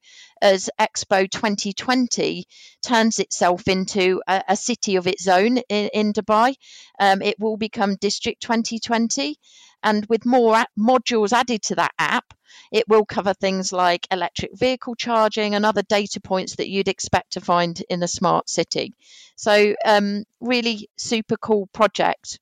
as 0.40 0.70
Expo 0.80 1.28
2020 1.28 2.46
turns 2.80 3.18
itself 3.18 3.66
into 3.66 4.22
a, 4.28 4.44
a 4.50 4.56
city 4.56 4.94
of 4.94 5.08
its 5.08 5.26
own 5.26 5.58
in, 5.58 5.90
in 5.92 6.12
Dubai. 6.12 6.54
Um, 7.00 7.20
it 7.20 7.34
will 7.40 7.56
become 7.56 7.96
District 7.96 8.40
2020. 8.40 9.34
And 9.82 10.06
with 10.06 10.24
more 10.24 10.64
modules 10.78 11.32
added 11.32 11.62
to 11.62 11.74
that 11.74 11.92
app, 11.98 12.34
it 12.70 12.88
will 12.88 13.04
cover 13.04 13.34
things 13.34 13.72
like 13.72 14.06
electric 14.12 14.56
vehicle 14.56 14.94
charging 14.94 15.56
and 15.56 15.66
other 15.66 15.82
data 15.82 16.20
points 16.20 16.54
that 16.54 16.68
you'd 16.68 16.86
expect 16.86 17.32
to 17.32 17.40
find 17.40 17.82
in 17.90 18.00
a 18.04 18.08
smart 18.08 18.48
city. 18.48 18.94
So, 19.34 19.74
um, 19.84 20.22
really 20.40 20.88
super 20.96 21.36
cool 21.36 21.66
project. 21.72 22.38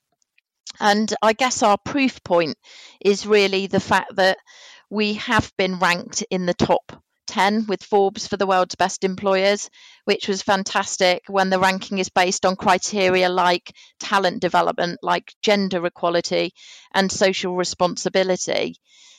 And 0.80 1.12
I 1.23 1.33
guess 1.33 1.62
our 1.62 1.78
proof 1.78 2.23
point 2.23 2.56
is 3.00 3.26
really 3.26 3.66
the 3.66 3.80
fact 3.80 4.16
that 4.16 4.38
we 4.90 5.14
have 5.14 5.52
been 5.56 5.78
ranked 5.78 6.25
in 6.30 6.47
the 6.47 6.54
top 6.54 7.02
10 7.26 7.66
with 7.66 7.83
Forbes 7.83 8.26
for 8.26 8.37
the 8.37 8.47
world's 8.47 8.76
best 8.76 9.02
employers, 9.02 9.68
which 10.04 10.28
was 10.28 10.42
fantastic 10.42 11.23
when 11.26 11.50
the 11.50 11.59
ranking 11.59 11.99
is 11.99 12.09
based 12.09 12.47
on 12.47 12.56
criteria 12.56 13.28
like 13.28 13.73
talent 13.99 14.40
development, 14.40 15.00
like 15.02 15.35
gender 15.42 15.85
equality, 15.85 16.52
and 16.95 17.11
social 17.11 17.56
responsibility. 17.56 18.76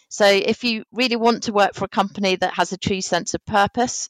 So, 0.09 0.25
if 0.25 0.63
you 0.63 0.83
really 0.93 1.17
want 1.17 1.43
to 1.43 1.53
work 1.53 1.73
for 1.73 1.85
a 1.85 1.89
company 1.89 2.37
that 2.37 2.53
has 2.53 2.71
a 2.71 2.77
true 2.77 3.01
sense 3.01 3.33
of 3.33 3.45
purpose, 3.45 4.09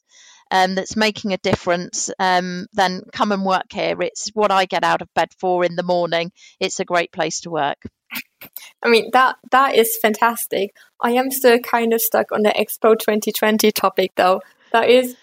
um, 0.50 0.74
that's 0.74 0.96
making 0.96 1.32
a 1.32 1.38
difference, 1.38 2.10
um, 2.18 2.66
then 2.72 3.02
come 3.12 3.32
and 3.32 3.44
work 3.44 3.72
here. 3.72 4.00
It's 4.02 4.30
what 4.34 4.50
I 4.50 4.64
get 4.64 4.84
out 4.84 5.02
of 5.02 5.12
bed 5.14 5.30
for 5.38 5.64
in 5.64 5.76
the 5.76 5.82
morning. 5.82 6.32
It's 6.60 6.80
a 6.80 6.84
great 6.84 7.12
place 7.12 7.40
to 7.40 7.50
work. 7.50 7.82
I 8.82 8.88
mean 8.88 9.10
that 9.12 9.36
that 9.50 9.74
is 9.74 9.98
fantastic. 10.00 10.74
I 11.02 11.12
am 11.12 11.30
still 11.30 11.58
kind 11.58 11.92
of 11.92 12.00
stuck 12.00 12.32
on 12.32 12.42
the 12.42 12.50
Expo 12.50 12.98
2020 12.98 13.70
topic 13.72 14.12
though. 14.16 14.40
That 14.72 14.88
is 14.88 15.16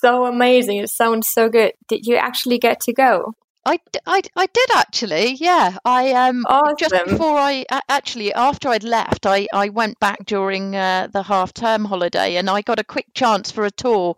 so 0.00 0.26
amazing. 0.26 0.78
It 0.78 0.90
sounds 0.90 1.28
so 1.28 1.48
good. 1.48 1.72
Did 1.88 2.06
you 2.06 2.16
actually 2.16 2.58
get 2.58 2.80
to 2.82 2.92
go? 2.92 3.34
I, 3.64 3.78
I, 4.06 4.22
I 4.34 4.46
did 4.46 4.70
actually, 4.74 5.34
yeah. 5.34 5.78
I 5.84 6.12
um 6.12 6.44
awesome. 6.48 6.76
just 6.78 7.04
before 7.06 7.38
I 7.38 7.64
actually 7.88 8.34
after 8.34 8.68
I'd 8.68 8.82
left, 8.82 9.24
I, 9.24 9.46
I 9.52 9.68
went 9.68 10.00
back 10.00 10.26
during 10.26 10.74
uh, 10.74 11.08
the 11.12 11.22
half 11.22 11.54
term 11.54 11.84
holiday, 11.84 12.36
and 12.36 12.50
I 12.50 12.62
got 12.62 12.80
a 12.80 12.84
quick 12.84 13.06
chance 13.14 13.52
for 13.52 13.64
a 13.64 13.70
tour 13.70 14.16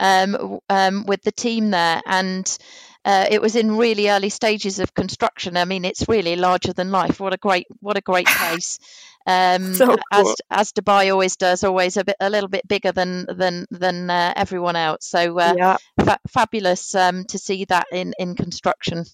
um, 0.00 0.60
um, 0.68 1.04
with 1.06 1.22
the 1.22 1.32
team 1.32 1.70
there, 1.70 2.00
and 2.06 2.58
uh, 3.04 3.26
it 3.30 3.40
was 3.40 3.56
in 3.56 3.76
really 3.76 4.10
early 4.10 4.28
stages 4.28 4.78
of 4.78 4.94
construction. 4.94 5.56
I 5.56 5.64
mean, 5.64 5.84
it's 5.84 6.08
really 6.08 6.36
larger 6.36 6.72
than 6.72 6.90
life. 6.90 7.20
What 7.20 7.34
a 7.34 7.38
great, 7.38 7.66
what 7.80 7.96
a 7.96 8.02
great 8.02 8.26
place. 8.40 8.78
Um, 9.26 9.74
so 9.74 9.86
cool. 9.86 9.98
as 10.10 10.36
as 10.50 10.72
Dubai 10.72 11.12
always 11.12 11.36
does, 11.36 11.62
always 11.62 11.96
a 11.96 12.04
bit, 12.04 12.16
a 12.18 12.30
little 12.30 12.48
bit 12.48 12.66
bigger 12.66 12.92
than 12.92 13.26
than 13.28 13.66
than 13.70 14.08
uh, 14.08 14.32
everyone 14.34 14.76
else. 14.76 15.06
So 15.06 15.38
uh, 15.38 15.54
yeah. 15.56 15.76
fa- 16.02 16.20
fabulous 16.28 16.94
um, 16.94 17.24
to 17.26 17.38
see 17.38 17.66
that 17.66 17.86
in 17.92 18.14
in 18.18 18.34
construction. 18.34 19.04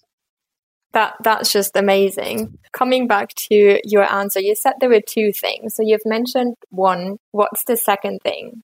That 0.92 1.14
that's 1.25 1.51
just 1.51 1.75
amazing. 1.75 2.59
Coming 2.73 3.09
back 3.09 3.31
to 3.49 3.81
your 3.85 4.05
answer, 4.12 4.38
you 4.38 4.55
said 4.55 4.75
there 4.79 4.88
were 4.88 5.01
two 5.01 5.33
things. 5.33 5.75
So 5.75 5.83
you've 5.85 6.07
mentioned 6.07 6.55
one. 6.70 7.18
What's 7.33 7.64
the 7.64 7.77
second 7.77 8.20
thing? 8.23 8.62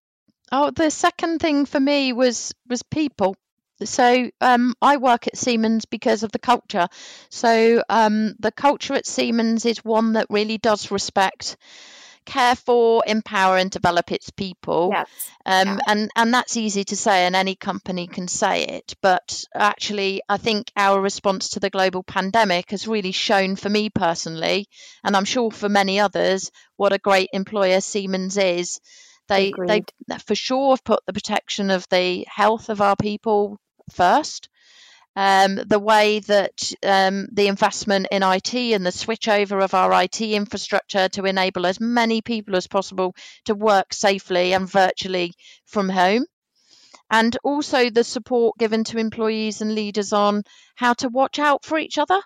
Oh, 0.52 0.70
the 0.70 0.90
second 0.90 1.38
thing 1.38 1.66
for 1.66 1.78
me 1.80 2.12
was 2.12 2.52
was 2.68 2.82
people. 2.82 3.36
So 3.82 4.30
um, 4.40 4.74
I 4.82 4.98
work 4.98 5.26
at 5.26 5.38
Siemens 5.38 5.86
because 5.86 6.22
of 6.22 6.32
the 6.32 6.38
culture. 6.38 6.86
So 7.30 7.82
um, 7.88 8.34
the 8.38 8.52
culture 8.52 8.94
at 8.94 9.06
Siemens 9.06 9.64
is 9.64 9.84
one 9.84 10.14
that 10.14 10.26
really 10.28 10.58
does 10.58 10.90
respect, 10.90 11.56
care 12.26 12.54
for, 12.56 13.02
empower, 13.06 13.56
and 13.56 13.70
develop 13.70 14.12
its 14.12 14.28
people. 14.28 14.90
Yes. 14.92 15.30
Um, 15.46 15.68
yeah. 15.68 15.78
And 15.86 16.10
and 16.14 16.34
that's 16.34 16.58
easy 16.58 16.84
to 16.84 16.96
say, 16.96 17.24
and 17.24 17.34
any 17.34 17.54
company 17.54 18.06
can 18.06 18.28
say 18.28 18.64
it. 18.64 18.94
But 19.00 19.44
actually, 19.54 20.20
I 20.28 20.36
think 20.36 20.70
our 20.76 21.00
response 21.00 21.50
to 21.50 21.60
the 21.60 21.70
global 21.70 22.02
pandemic 22.02 22.72
has 22.72 22.86
really 22.86 23.12
shown, 23.12 23.56
for 23.56 23.70
me 23.70 23.88
personally, 23.88 24.68
and 25.02 25.16
I'm 25.16 25.24
sure 25.24 25.50
for 25.50 25.70
many 25.70 26.00
others, 26.00 26.50
what 26.76 26.92
a 26.92 26.98
great 26.98 27.30
employer 27.32 27.80
Siemens 27.80 28.36
is. 28.36 28.80
They 29.30 29.48
Agreed. 29.48 29.92
they 30.08 30.18
for 30.18 30.34
sure 30.34 30.72
have 30.72 30.82
put 30.82 31.06
the 31.06 31.12
protection 31.12 31.70
of 31.70 31.88
the 31.88 32.26
health 32.28 32.68
of 32.68 32.80
our 32.80 32.96
people 32.96 33.58
first. 33.92 34.48
Um, 35.16 35.56
the 35.56 35.78
way 35.78 36.20
that 36.20 36.72
um, 36.84 37.28
the 37.32 37.46
investment 37.46 38.08
in 38.10 38.22
IT 38.22 38.54
and 38.54 38.84
the 38.84 38.90
switchover 38.90 39.62
of 39.62 39.74
our 39.74 40.02
IT 40.02 40.20
infrastructure 40.20 41.08
to 41.10 41.24
enable 41.24 41.66
as 41.66 41.80
many 41.80 42.22
people 42.22 42.56
as 42.56 42.66
possible 42.66 43.14
to 43.44 43.54
work 43.54 43.92
safely 43.92 44.52
and 44.52 44.68
virtually 44.68 45.34
from 45.66 45.88
home. 45.88 46.26
And 47.10 47.36
also 47.42 47.90
the 47.90 48.04
support 48.04 48.56
given 48.58 48.84
to 48.84 48.98
employees 48.98 49.60
and 49.60 49.74
leaders 49.74 50.12
on 50.12 50.42
how 50.74 50.94
to 50.94 51.08
watch 51.08 51.38
out 51.38 51.64
for 51.64 51.78
each 51.78 51.98
other. 51.98 52.20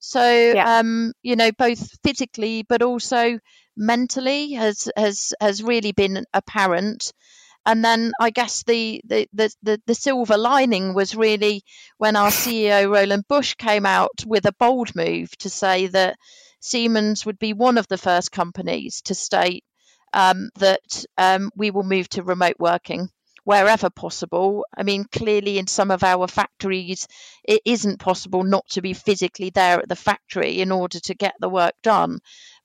So, 0.00 0.52
yeah. 0.54 0.78
um, 0.78 1.12
you 1.22 1.36
know, 1.36 1.50
both 1.52 1.88
physically 2.04 2.64
but 2.68 2.82
also 2.82 3.38
mentally 3.78 4.52
has 4.52 4.90
has 4.96 5.32
has 5.40 5.62
really 5.62 5.92
been 5.92 6.24
apparent. 6.34 7.12
And 7.66 7.84
then 7.84 8.12
I 8.18 8.30
guess 8.30 8.62
the, 8.62 9.02
the, 9.04 9.28
the, 9.34 9.82
the, 9.84 9.94
silver 9.94 10.38
lining 10.38 10.94
was 10.94 11.14
really 11.14 11.64
when 11.98 12.16
our 12.16 12.30
CEO 12.30 12.90
Roland 12.90 13.24
Busch 13.28 13.56
came 13.56 13.84
out 13.84 14.24
with 14.26 14.46
a 14.46 14.54
bold 14.58 14.96
move 14.96 15.36
to 15.38 15.50
say 15.50 15.88
that 15.88 16.16
Siemens 16.60 17.26
would 17.26 17.38
be 17.38 17.52
one 17.52 17.76
of 17.76 17.86
the 17.86 17.98
first 17.98 18.32
companies 18.32 19.02
to 19.02 19.14
state 19.14 19.64
um, 20.14 20.48
that 20.56 21.04
um, 21.18 21.50
we 21.56 21.70
will 21.70 21.82
move 21.82 22.08
to 22.10 22.22
remote 22.22 22.56
working 22.58 23.10
wherever 23.48 23.88
possible. 23.88 24.66
I 24.76 24.82
mean, 24.82 25.04
clearly 25.04 25.58
in 25.58 25.66
some 25.66 25.90
of 25.90 26.04
our 26.04 26.28
factories, 26.28 27.08
it 27.42 27.62
isn't 27.64 27.98
possible 27.98 28.42
not 28.42 28.68
to 28.70 28.82
be 28.82 28.92
physically 28.92 29.48
there 29.48 29.78
at 29.78 29.88
the 29.88 29.96
factory 29.96 30.60
in 30.60 30.70
order 30.70 31.00
to 31.00 31.14
get 31.14 31.34
the 31.40 31.48
work 31.48 31.72
done. 31.82 32.18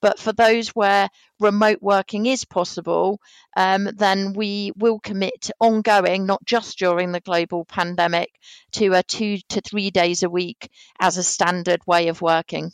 But 0.03 0.19
for 0.19 0.33
those 0.33 0.67
where 0.75 1.07
remote 1.39 1.77
working 1.81 2.25
is 2.25 2.43
possible, 2.43 3.21
um, 3.55 3.89
then 3.95 4.33
we 4.33 4.73
will 4.75 4.99
commit 4.99 5.49
ongoing, 5.61 6.25
not 6.25 6.43
just 6.43 6.77
during 6.77 7.13
the 7.13 7.21
global 7.21 7.63
pandemic, 7.63 8.29
to 8.73 8.95
a 8.95 9.01
two 9.01 9.37
to 9.47 9.61
three 9.61 9.91
days 9.91 10.21
a 10.23 10.29
week 10.29 10.69
as 10.99 11.17
a 11.17 11.23
standard 11.23 11.79
way 11.87 12.09
of 12.09 12.21
working. 12.21 12.73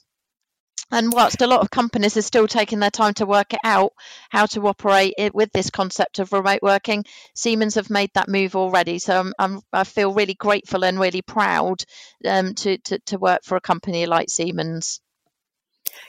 And 0.89 1.13
whilst 1.13 1.43
a 1.43 1.45
lot 1.45 1.61
of 1.61 1.69
companies 1.69 2.17
are 2.17 2.23
still 2.23 2.47
taking 2.47 2.79
their 2.79 2.89
time 2.89 3.13
to 3.13 3.27
work 3.27 3.53
it 3.53 3.59
out 3.63 3.93
how 4.31 4.47
to 4.47 4.67
operate 4.67 5.13
it 5.19 5.35
with 5.35 5.51
this 5.51 5.69
concept 5.69 6.17
of 6.17 6.33
remote 6.33 6.63
working, 6.63 7.05
Siemens 7.35 7.75
have 7.75 7.91
made 7.91 8.09
that 8.15 8.27
move 8.27 8.55
already. 8.55 8.97
So 8.97 9.19
I'm, 9.19 9.33
I'm 9.37 9.61
i 9.71 9.83
feel 9.83 10.15
really 10.15 10.33
grateful 10.33 10.83
and 10.83 10.99
really 10.99 11.21
proud 11.21 11.83
um, 12.25 12.55
to, 12.55 12.79
to, 12.79 12.97
to 13.05 13.19
work 13.19 13.41
for 13.43 13.55
a 13.55 13.61
company 13.61 14.07
like 14.07 14.31
Siemens. 14.31 14.99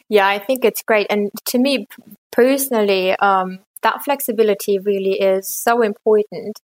Yeah, 0.08 0.26
I 0.28 0.38
think 0.38 0.64
it's 0.64 0.82
great. 0.82 1.06
And 1.10 1.30
to 1.46 1.58
me 1.58 1.86
personally, 2.30 3.12
um, 3.16 3.60
that 3.82 4.04
flexibility 4.04 4.78
really 4.78 5.20
is 5.20 5.48
so 5.48 5.82
important 5.82 6.60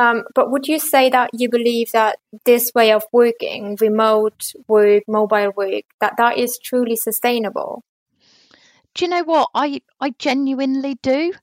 um, 0.00 0.24
but 0.34 0.50
would 0.50 0.66
you 0.66 0.78
say 0.78 1.10
that 1.10 1.28
you 1.34 1.50
believe 1.50 1.92
that 1.92 2.16
this 2.46 2.72
way 2.74 2.90
of 2.90 3.04
working, 3.12 3.76
remote 3.82 4.52
work, 4.66 5.02
mobile 5.06 5.52
work, 5.54 5.84
that 6.00 6.14
that 6.16 6.38
is 6.38 6.58
truly 6.58 6.96
sustainable? 6.96 7.84
Do 8.94 9.04
you 9.04 9.10
know 9.10 9.22
what 9.24 9.50
I 9.54 9.82
I 10.00 10.14
genuinely 10.18 10.96
do? 11.02 11.34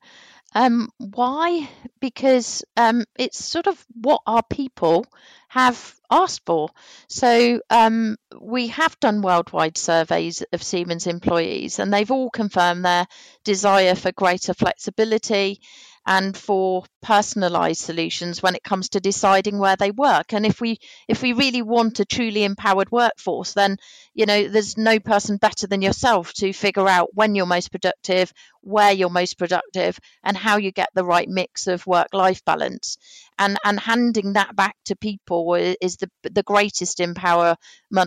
Um, 0.54 0.90
why? 0.98 1.70
Because 2.00 2.64
um, 2.76 3.06
it's 3.18 3.44
sort 3.44 3.68
of 3.68 3.86
what 3.94 4.22
our 4.26 4.44
people 4.44 5.06
have 5.50 5.96
asked 6.10 6.46
for. 6.46 6.70
So 7.08 7.62
um, 7.70 8.18
we 8.40 8.68
have 8.68 9.00
done 9.00 9.22
worldwide 9.22 9.78
surveys 9.78 10.44
of 10.54 10.64
Siemens 10.64 11.08
employees, 11.08 11.80
and 11.80 11.94
they've 11.94 12.12
all 12.12 12.30
confirmed 12.30 12.84
their 12.86 13.08
desire 13.44 13.96
for 13.96 14.12
greater 14.12 14.54
flexibility 14.54 15.62
and 16.08 16.36
for 16.38 16.86
personalized 17.02 17.82
solutions 17.82 18.42
when 18.42 18.56
it 18.56 18.64
comes 18.64 18.90
to 18.90 19.00
deciding 19.02 19.60
where 19.60 19.76
they 19.76 19.92
work. 19.92 20.34
And 20.34 20.46
if 20.46 20.62
we 20.62 20.80
if 21.08 21.22
we 21.22 21.34
really 21.34 21.62
want 21.62 22.00
a 22.00 22.06
truly 22.06 22.44
empowered 22.44 22.92
workforce 22.92 23.54
then 23.54 23.78
you 24.14 24.26
know 24.26 24.48
there's 24.48 24.78
no 24.78 25.00
person 25.00 25.38
better 25.38 25.68
than 25.68 25.82
yourself 25.82 26.34
to 26.34 26.54
figure 26.54 26.88
out 26.88 27.10
when 27.14 27.36
you're 27.36 27.46
most 27.46 27.72
productive 27.72 28.34
where 28.62 28.92
you're 28.92 29.10
most 29.10 29.38
productive 29.38 30.00
and 30.24 30.36
how 30.36 30.58
you 30.58 30.72
get 30.72 30.90
the 30.94 31.06
right 31.06 31.30
mix 31.30 31.68
of 31.68 31.86
work 31.86 32.08
life 32.14 32.44
balance. 32.46 32.98
And 33.38 33.58
and 33.64 33.80
handing 33.80 34.34
that 34.34 34.56
back 34.56 34.76
to 34.86 34.96
people 34.96 35.54
is 35.56 35.98
the 35.98 36.10
the 36.24 36.44
greatest 36.44 37.00
empowerment 37.00 37.58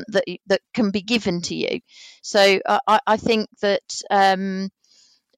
that 0.08 0.24
that 0.46 0.60
can 0.74 0.90
be 0.90 1.02
given 1.02 1.42
to 1.42 1.54
you. 1.54 1.80
So 2.22 2.60
uh, 2.66 2.80
I, 2.86 3.00
I 3.06 3.16
think 3.16 3.48
that 3.60 4.00
um, 4.10 4.70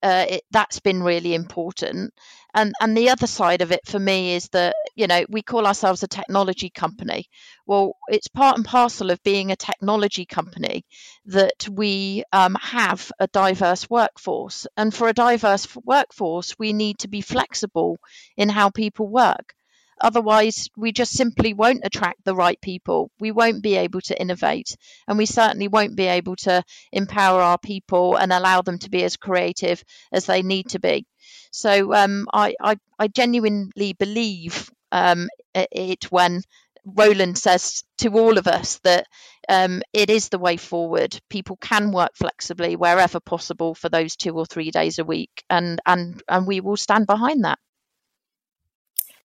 uh, 0.03 0.27
it, 0.29 0.42
that's 0.51 0.81
been 0.81 1.03
really 1.03 1.35
important. 1.35 2.12
And 2.54 2.72
and 2.80 2.96
the 2.96 3.10
other 3.10 3.26
side 3.26 3.62
of 3.62 3.72
it 3.72 3.86
for 3.86 3.98
me 3.98 4.34
is 4.34 4.48
that 4.50 4.74
you 4.94 5.06
know 5.06 5.24
we 5.28 5.42
call 5.42 5.66
ourselves 5.66 6.02
a 6.02 6.08
technology 6.08 6.70
company. 6.70 7.26
Well, 7.66 7.96
it's 8.08 8.28
part 8.28 8.56
and 8.56 8.64
parcel 8.64 9.10
of 9.10 9.22
being 9.22 9.50
a 9.50 9.56
technology 9.56 10.24
company 10.26 10.84
that 11.26 11.68
we 11.68 12.24
um, 12.32 12.56
have 12.60 13.10
a 13.18 13.26
diverse 13.28 13.88
workforce, 13.90 14.66
and 14.76 14.94
for 14.94 15.08
a 15.08 15.14
diverse 15.14 15.66
workforce, 15.84 16.58
we 16.58 16.72
need 16.72 16.98
to 17.00 17.08
be 17.08 17.20
flexible 17.20 17.98
in 18.36 18.48
how 18.48 18.70
people 18.70 19.08
work. 19.08 19.54
Otherwise, 20.02 20.68
we 20.76 20.90
just 20.90 21.12
simply 21.12 21.54
won't 21.54 21.84
attract 21.84 22.24
the 22.24 22.34
right 22.34 22.60
people. 22.60 23.10
We 23.20 23.30
won't 23.30 23.62
be 23.62 23.76
able 23.76 24.00
to 24.02 24.20
innovate, 24.20 24.76
and 25.06 25.16
we 25.16 25.26
certainly 25.26 25.68
won't 25.68 25.96
be 25.96 26.06
able 26.06 26.34
to 26.36 26.64
empower 26.90 27.40
our 27.40 27.58
people 27.58 28.16
and 28.16 28.32
allow 28.32 28.62
them 28.62 28.78
to 28.80 28.90
be 28.90 29.04
as 29.04 29.16
creative 29.16 29.84
as 30.10 30.26
they 30.26 30.42
need 30.42 30.70
to 30.70 30.80
be. 30.80 31.06
So 31.52 31.94
um, 31.94 32.26
I, 32.32 32.54
I, 32.60 32.76
I, 32.98 33.08
genuinely 33.08 33.92
believe 33.92 34.70
um, 34.90 35.28
it 35.54 36.10
when 36.10 36.42
Roland 36.84 37.38
says 37.38 37.84
to 37.98 38.08
all 38.18 38.38
of 38.38 38.48
us 38.48 38.80
that 38.82 39.06
um, 39.48 39.82
it 39.92 40.10
is 40.10 40.28
the 40.28 40.38
way 40.38 40.56
forward. 40.56 41.16
People 41.28 41.56
can 41.56 41.92
work 41.92 42.10
flexibly 42.16 42.74
wherever 42.74 43.20
possible 43.20 43.74
for 43.74 43.88
those 43.88 44.16
two 44.16 44.36
or 44.36 44.46
three 44.46 44.70
days 44.70 44.98
a 44.98 45.04
week, 45.04 45.44
and 45.48 45.80
and 45.86 46.22
and 46.28 46.46
we 46.46 46.60
will 46.60 46.76
stand 46.76 47.06
behind 47.06 47.44
that. 47.44 47.58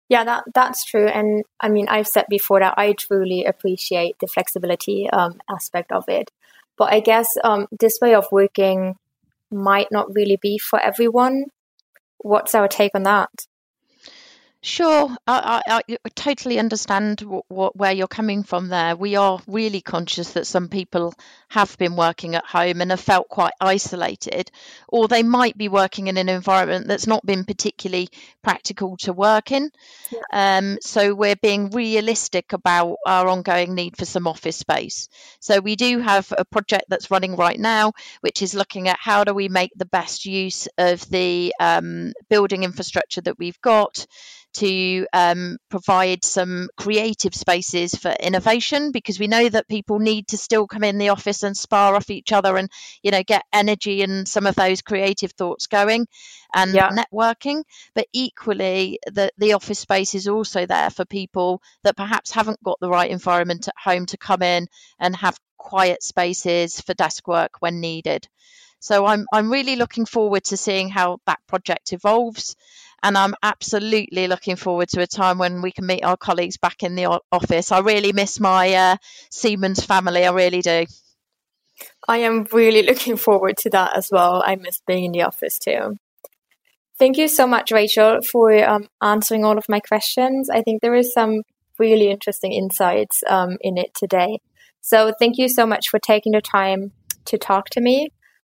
Yeah, 0.09 0.23
that 0.23 0.45
that's 0.53 0.85
true. 0.85 1.07
And 1.07 1.43
I 1.59 1.69
mean, 1.69 1.87
I've 1.89 2.07
said 2.07 2.25
before 2.29 2.59
that 2.59 2.75
I 2.77 2.93
truly 2.93 3.43
appreciate 3.45 4.15
the 4.19 4.27
flexibility 4.27 5.09
um, 5.09 5.39
aspect 5.49 5.91
of 5.91 6.05
it. 6.07 6.31
But 6.77 6.93
I 6.93 6.99
guess 7.01 7.27
um, 7.43 7.67
this 7.77 7.99
way 8.01 8.15
of 8.15 8.27
working 8.31 8.95
might 9.51 9.87
not 9.91 10.13
really 10.13 10.37
be 10.37 10.57
for 10.57 10.79
everyone. 10.79 11.45
What's 12.19 12.55
our 12.55 12.67
take 12.67 12.93
on 12.95 13.03
that? 13.03 13.29
Sure, 14.67 15.15
I, 15.25 15.61
I, 15.65 15.81
I 15.87 16.09
totally 16.13 16.59
understand 16.59 17.21
what, 17.21 17.45
what, 17.47 17.77
where 17.77 17.93
you're 17.93 18.05
coming 18.05 18.43
from 18.43 18.67
there. 18.67 18.97
We 18.97 19.15
are 19.15 19.39
really 19.47 19.79
conscious 19.79 20.33
that 20.33 20.45
some 20.45 20.67
people 20.67 21.13
have 21.47 21.77
been 21.77 21.95
working 21.95 22.35
at 22.35 22.45
home 22.45 22.81
and 22.81 22.91
have 22.91 22.99
felt 22.99 23.29
quite 23.29 23.53
isolated, 23.61 24.51
or 24.89 25.07
they 25.07 25.23
might 25.23 25.57
be 25.57 25.69
working 25.69 26.07
in 26.07 26.17
an 26.17 26.27
environment 26.27 26.89
that's 26.89 27.07
not 27.07 27.25
been 27.25 27.45
particularly 27.45 28.09
practical 28.43 28.97
to 28.97 29.13
work 29.13 29.53
in. 29.53 29.71
Yeah. 30.11 30.57
Um, 30.57 30.77
so 30.81 31.15
we're 31.15 31.37
being 31.37 31.69
realistic 31.69 32.51
about 32.51 32.97
our 33.05 33.29
ongoing 33.29 33.73
need 33.73 33.95
for 33.95 34.03
some 34.03 34.27
office 34.27 34.57
space. 34.57 35.07
So 35.39 35.61
we 35.61 35.77
do 35.77 35.99
have 35.99 36.33
a 36.37 36.43
project 36.43 36.87
that's 36.89 37.09
running 37.09 37.37
right 37.37 37.57
now, 37.57 37.93
which 38.19 38.41
is 38.41 38.53
looking 38.53 38.89
at 38.89 38.99
how 38.99 39.23
do 39.23 39.33
we 39.33 39.47
make 39.47 39.71
the 39.77 39.85
best 39.85 40.25
use 40.25 40.67
of 40.77 41.09
the 41.09 41.53
um, 41.57 42.11
building 42.29 42.65
infrastructure 42.65 43.21
that 43.21 43.39
we've 43.39 43.61
got 43.61 44.05
to 44.57 45.05
um, 45.13 45.57
provide 45.69 46.23
some 46.23 46.69
creative 46.77 47.35
spaces 47.35 47.93
for 47.93 48.11
innovation 48.11 48.91
because 48.91 49.19
we 49.19 49.27
know 49.27 49.47
that 49.47 49.67
people 49.67 49.99
need 49.99 50.27
to 50.27 50.37
still 50.37 50.65
come 50.65 50.83
in 50.83 50.97
the 50.97 51.09
office 51.09 51.43
and 51.43 51.55
spar 51.55 51.95
off 51.95 52.09
each 52.09 52.31
other 52.31 52.57
and 52.57 52.69
you 53.03 53.11
know 53.11 53.21
get 53.23 53.43
energy 53.53 54.01
and 54.01 54.27
some 54.27 54.47
of 54.47 54.55
those 54.55 54.81
creative 54.81 55.31
thoughts 55.33 55.67
going 55.67 56.07
and 56.55 56.73
yeah. 56.73 56.89
networking 56.89 57.63
but 57.93 58.07
equally 58.13 58.99
the 59.05 59.29
the 59.37 59.53
office 59.53 59.79
space 59.79 60.15
is 60.15 60.27
also 60.27 60.65
there 60.65 60.89
for 60.89 61.05
people 61.05 61.61
that 61.83 61.95
perhaps 61.95 62.31
haven't 62.31 62.61
got 62.63 62.79
the 62.79 62.89
right 62.89 63.11
environment 63.11 63.67
at 63.67 63.75
home 63.77 64.07
to 64.07 64.17
come 64.17 64.41
in 64.41 64.67
and 64.99 65.15
have 65.15 65.39
quiet 65.57 66.01
spaces 66.01 66.81
for 66.81 66.95
desk 66.95 67.27
work 67.27 67.51
when 67.59 67.79
needed 67.79 68.27
so 68.79 69.05
I'm 69.05 69.25
I'm 69.33 69.51
really 69.51 69.75
looking 69.75 70.05
forward 70.05 70.43
to 70.45 70.57
seeing 70.57 70.89
how 70.89 71.19
that 71.25 71.39
project 71.47 71.93
evolves 71.93 72.55
and 73.03 73.17
I'm 73.17 73.33
absolutely 73.43 74.27
looking 74.27 74.55
forward 74.55 74.89
to 74.89 75.01
a 75.01 75.07
time 75.07 75.37
when 75.37 75.61
we 75.61 75.71
can 75.71 75.85
meet 75.85 76.03
our 76.03 76.17
colleagues 76.17 76.57
back 76.57 76.83
in 76.83 76.95
the 76.95 77.21
office. 77.31 77.71
I 77.71 77.79
really 77.79 78.13
miss 78.13 78.39
my 78.39 78.73
uh, 78.73 78.97
Siemens 79.31 79.83
family. 79.83 80.25
I 80.25 80.31
really 80.31 80.61
do. 80.61 80.85
I 82.07 82.17
am 82.17 82.45
really 82.51 82.83
looking 82.83 83.17
forward 83.17 83.57
to 83.57 83.69
that 83.71 83.95
as 83.95 84.09
well. 84.11 84.43
I 84.45 84.55
miss 84.55 84.81
being 84.87 85.05
in 85.05 85.11
the 85.11 85.23
office 85.23 85.59
too. 85.59 85.97
Thank 86.97 87.17
you 87.17 87.27
so 87.27 87.45
much, 87.45 87.71
Rachel, 87.71 88.21
for 88.23 88.51
um, 88.67 88.87
answering 89.01 89.45
all 89.45 89.57
of 89.57 89.69
my 89.69 89.79
questions. 89.79 90.49
I 90.49 90.61
think 90.61 90.81
there 90.81 90.95
is 90.95 91.13
some 91.13 91.43
really 91.77 92.09
interesting 92.09 92.53
insights 92.53 93.21
um, 93.29 93.57
in 93.61 93.77
it 93.77 93.93
today. 93.93 94.39
So 94.81 95.13
thank 95.19 95.37
you 95.37 95.47
so 95.47 95.67
much 95.67 95.89
for 95.89 95.99
taking 95.99 96.31
the 96.31 96.41
time 96.41 96.91
to 97.25 97.37
talk 97.37 97.69
to 97.71 97.81
me. 97.81 98.09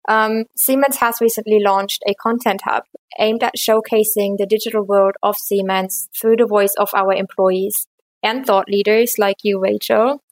Um, 0.08 0.44
Siemens 0.56 0.96
has 0.96 1.20
recently 1.20 1.60
launched 1.60 2.02
a 2.06 2.14
content 2.14 2.62
hub 2.64 2.84
aimed 3.18 3.42
at 3.42 3.54
showcasing 3.56 4.36
the 4.36 4.46
digital 4.48 4.82
world 4.82 5.14
of 5.22 5.36
Siemens 5.36 6.08
through 6.18 6.36
the 6.36 6.46
voice 6.46 6.74
of 6.78 6.90
our 6.94 7.12
employees 7.12 7.86
and 8.22 8.44
thought 8.44 8.68
leaders 8.68 9.14
like 9.18 9.38
you, 9.42 9.60
Rachel. 9.60 10.22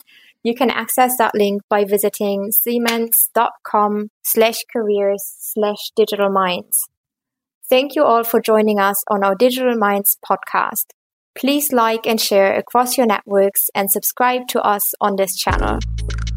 You 0.43 0.55
can 0.55 0.71
access 0.71 1.17
that 1.19 1.35
link 1.35 1.63
by 1.69 1.85
visiting 1.85 2.51
siemens.com 2.51 4.11
slash 4.25 4.65
careers 4.73 5.23
slash 5.39 5.93
digital 5.95 6.31
minds. 6.31 6.89
Thank 7.69 7.95
you 7.95 8.05
all 8.05 8.25
for 8.25 8.41
joining 8.41 8.81
us 8.81 9.03
on 9.09 9.23
our 9.23 9.35
Digital 9.35 9.77
Minds 9.77 10.19
podcast. 10.29 10.87
Please 11.35 11.73
like 11.73 12.07
and 12.07 12.21
share 12.21 12.55
across 12.55 12.99
your 12.99 13.07
networks 13.07 13.71
and 13.75 13.91
subscribe 13.91 14.49
to 14.49 14.61
us 14.61 14.93
on 15.01 15.17
this 15.17 15.37
channel. 15.37 15.79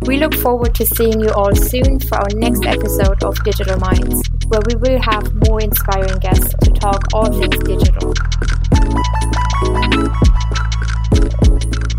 We 0.01 0.17
look 0.17 0.35
forward 0.35 0.75
to 0.75 0.85
seeing 0.85 1.19
you 1.19 1.29
all 1.31 1.55
soon 1.55 1.99
for 1.99 2.15
our 2.15 2.29
next 2.35 2.65
episode 2.65 3.23
of 3.23 3.43
Digital 3.43 3.77
Minds, 3.79 4.29
where 4.47 4.61
we 4.67 4.75
will 4.75 5.01
have 5.01 5.33
more 5.47 5.61
inspiring 5.61 6.19
guests 6.19 6.53
to 6.63 6.71
talk 6.71 7.03
all 7.13 7.31
things 7.31 7.57
digital. 7.59 8.13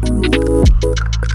Thank 0.07 0.35
you. 0.35 1.27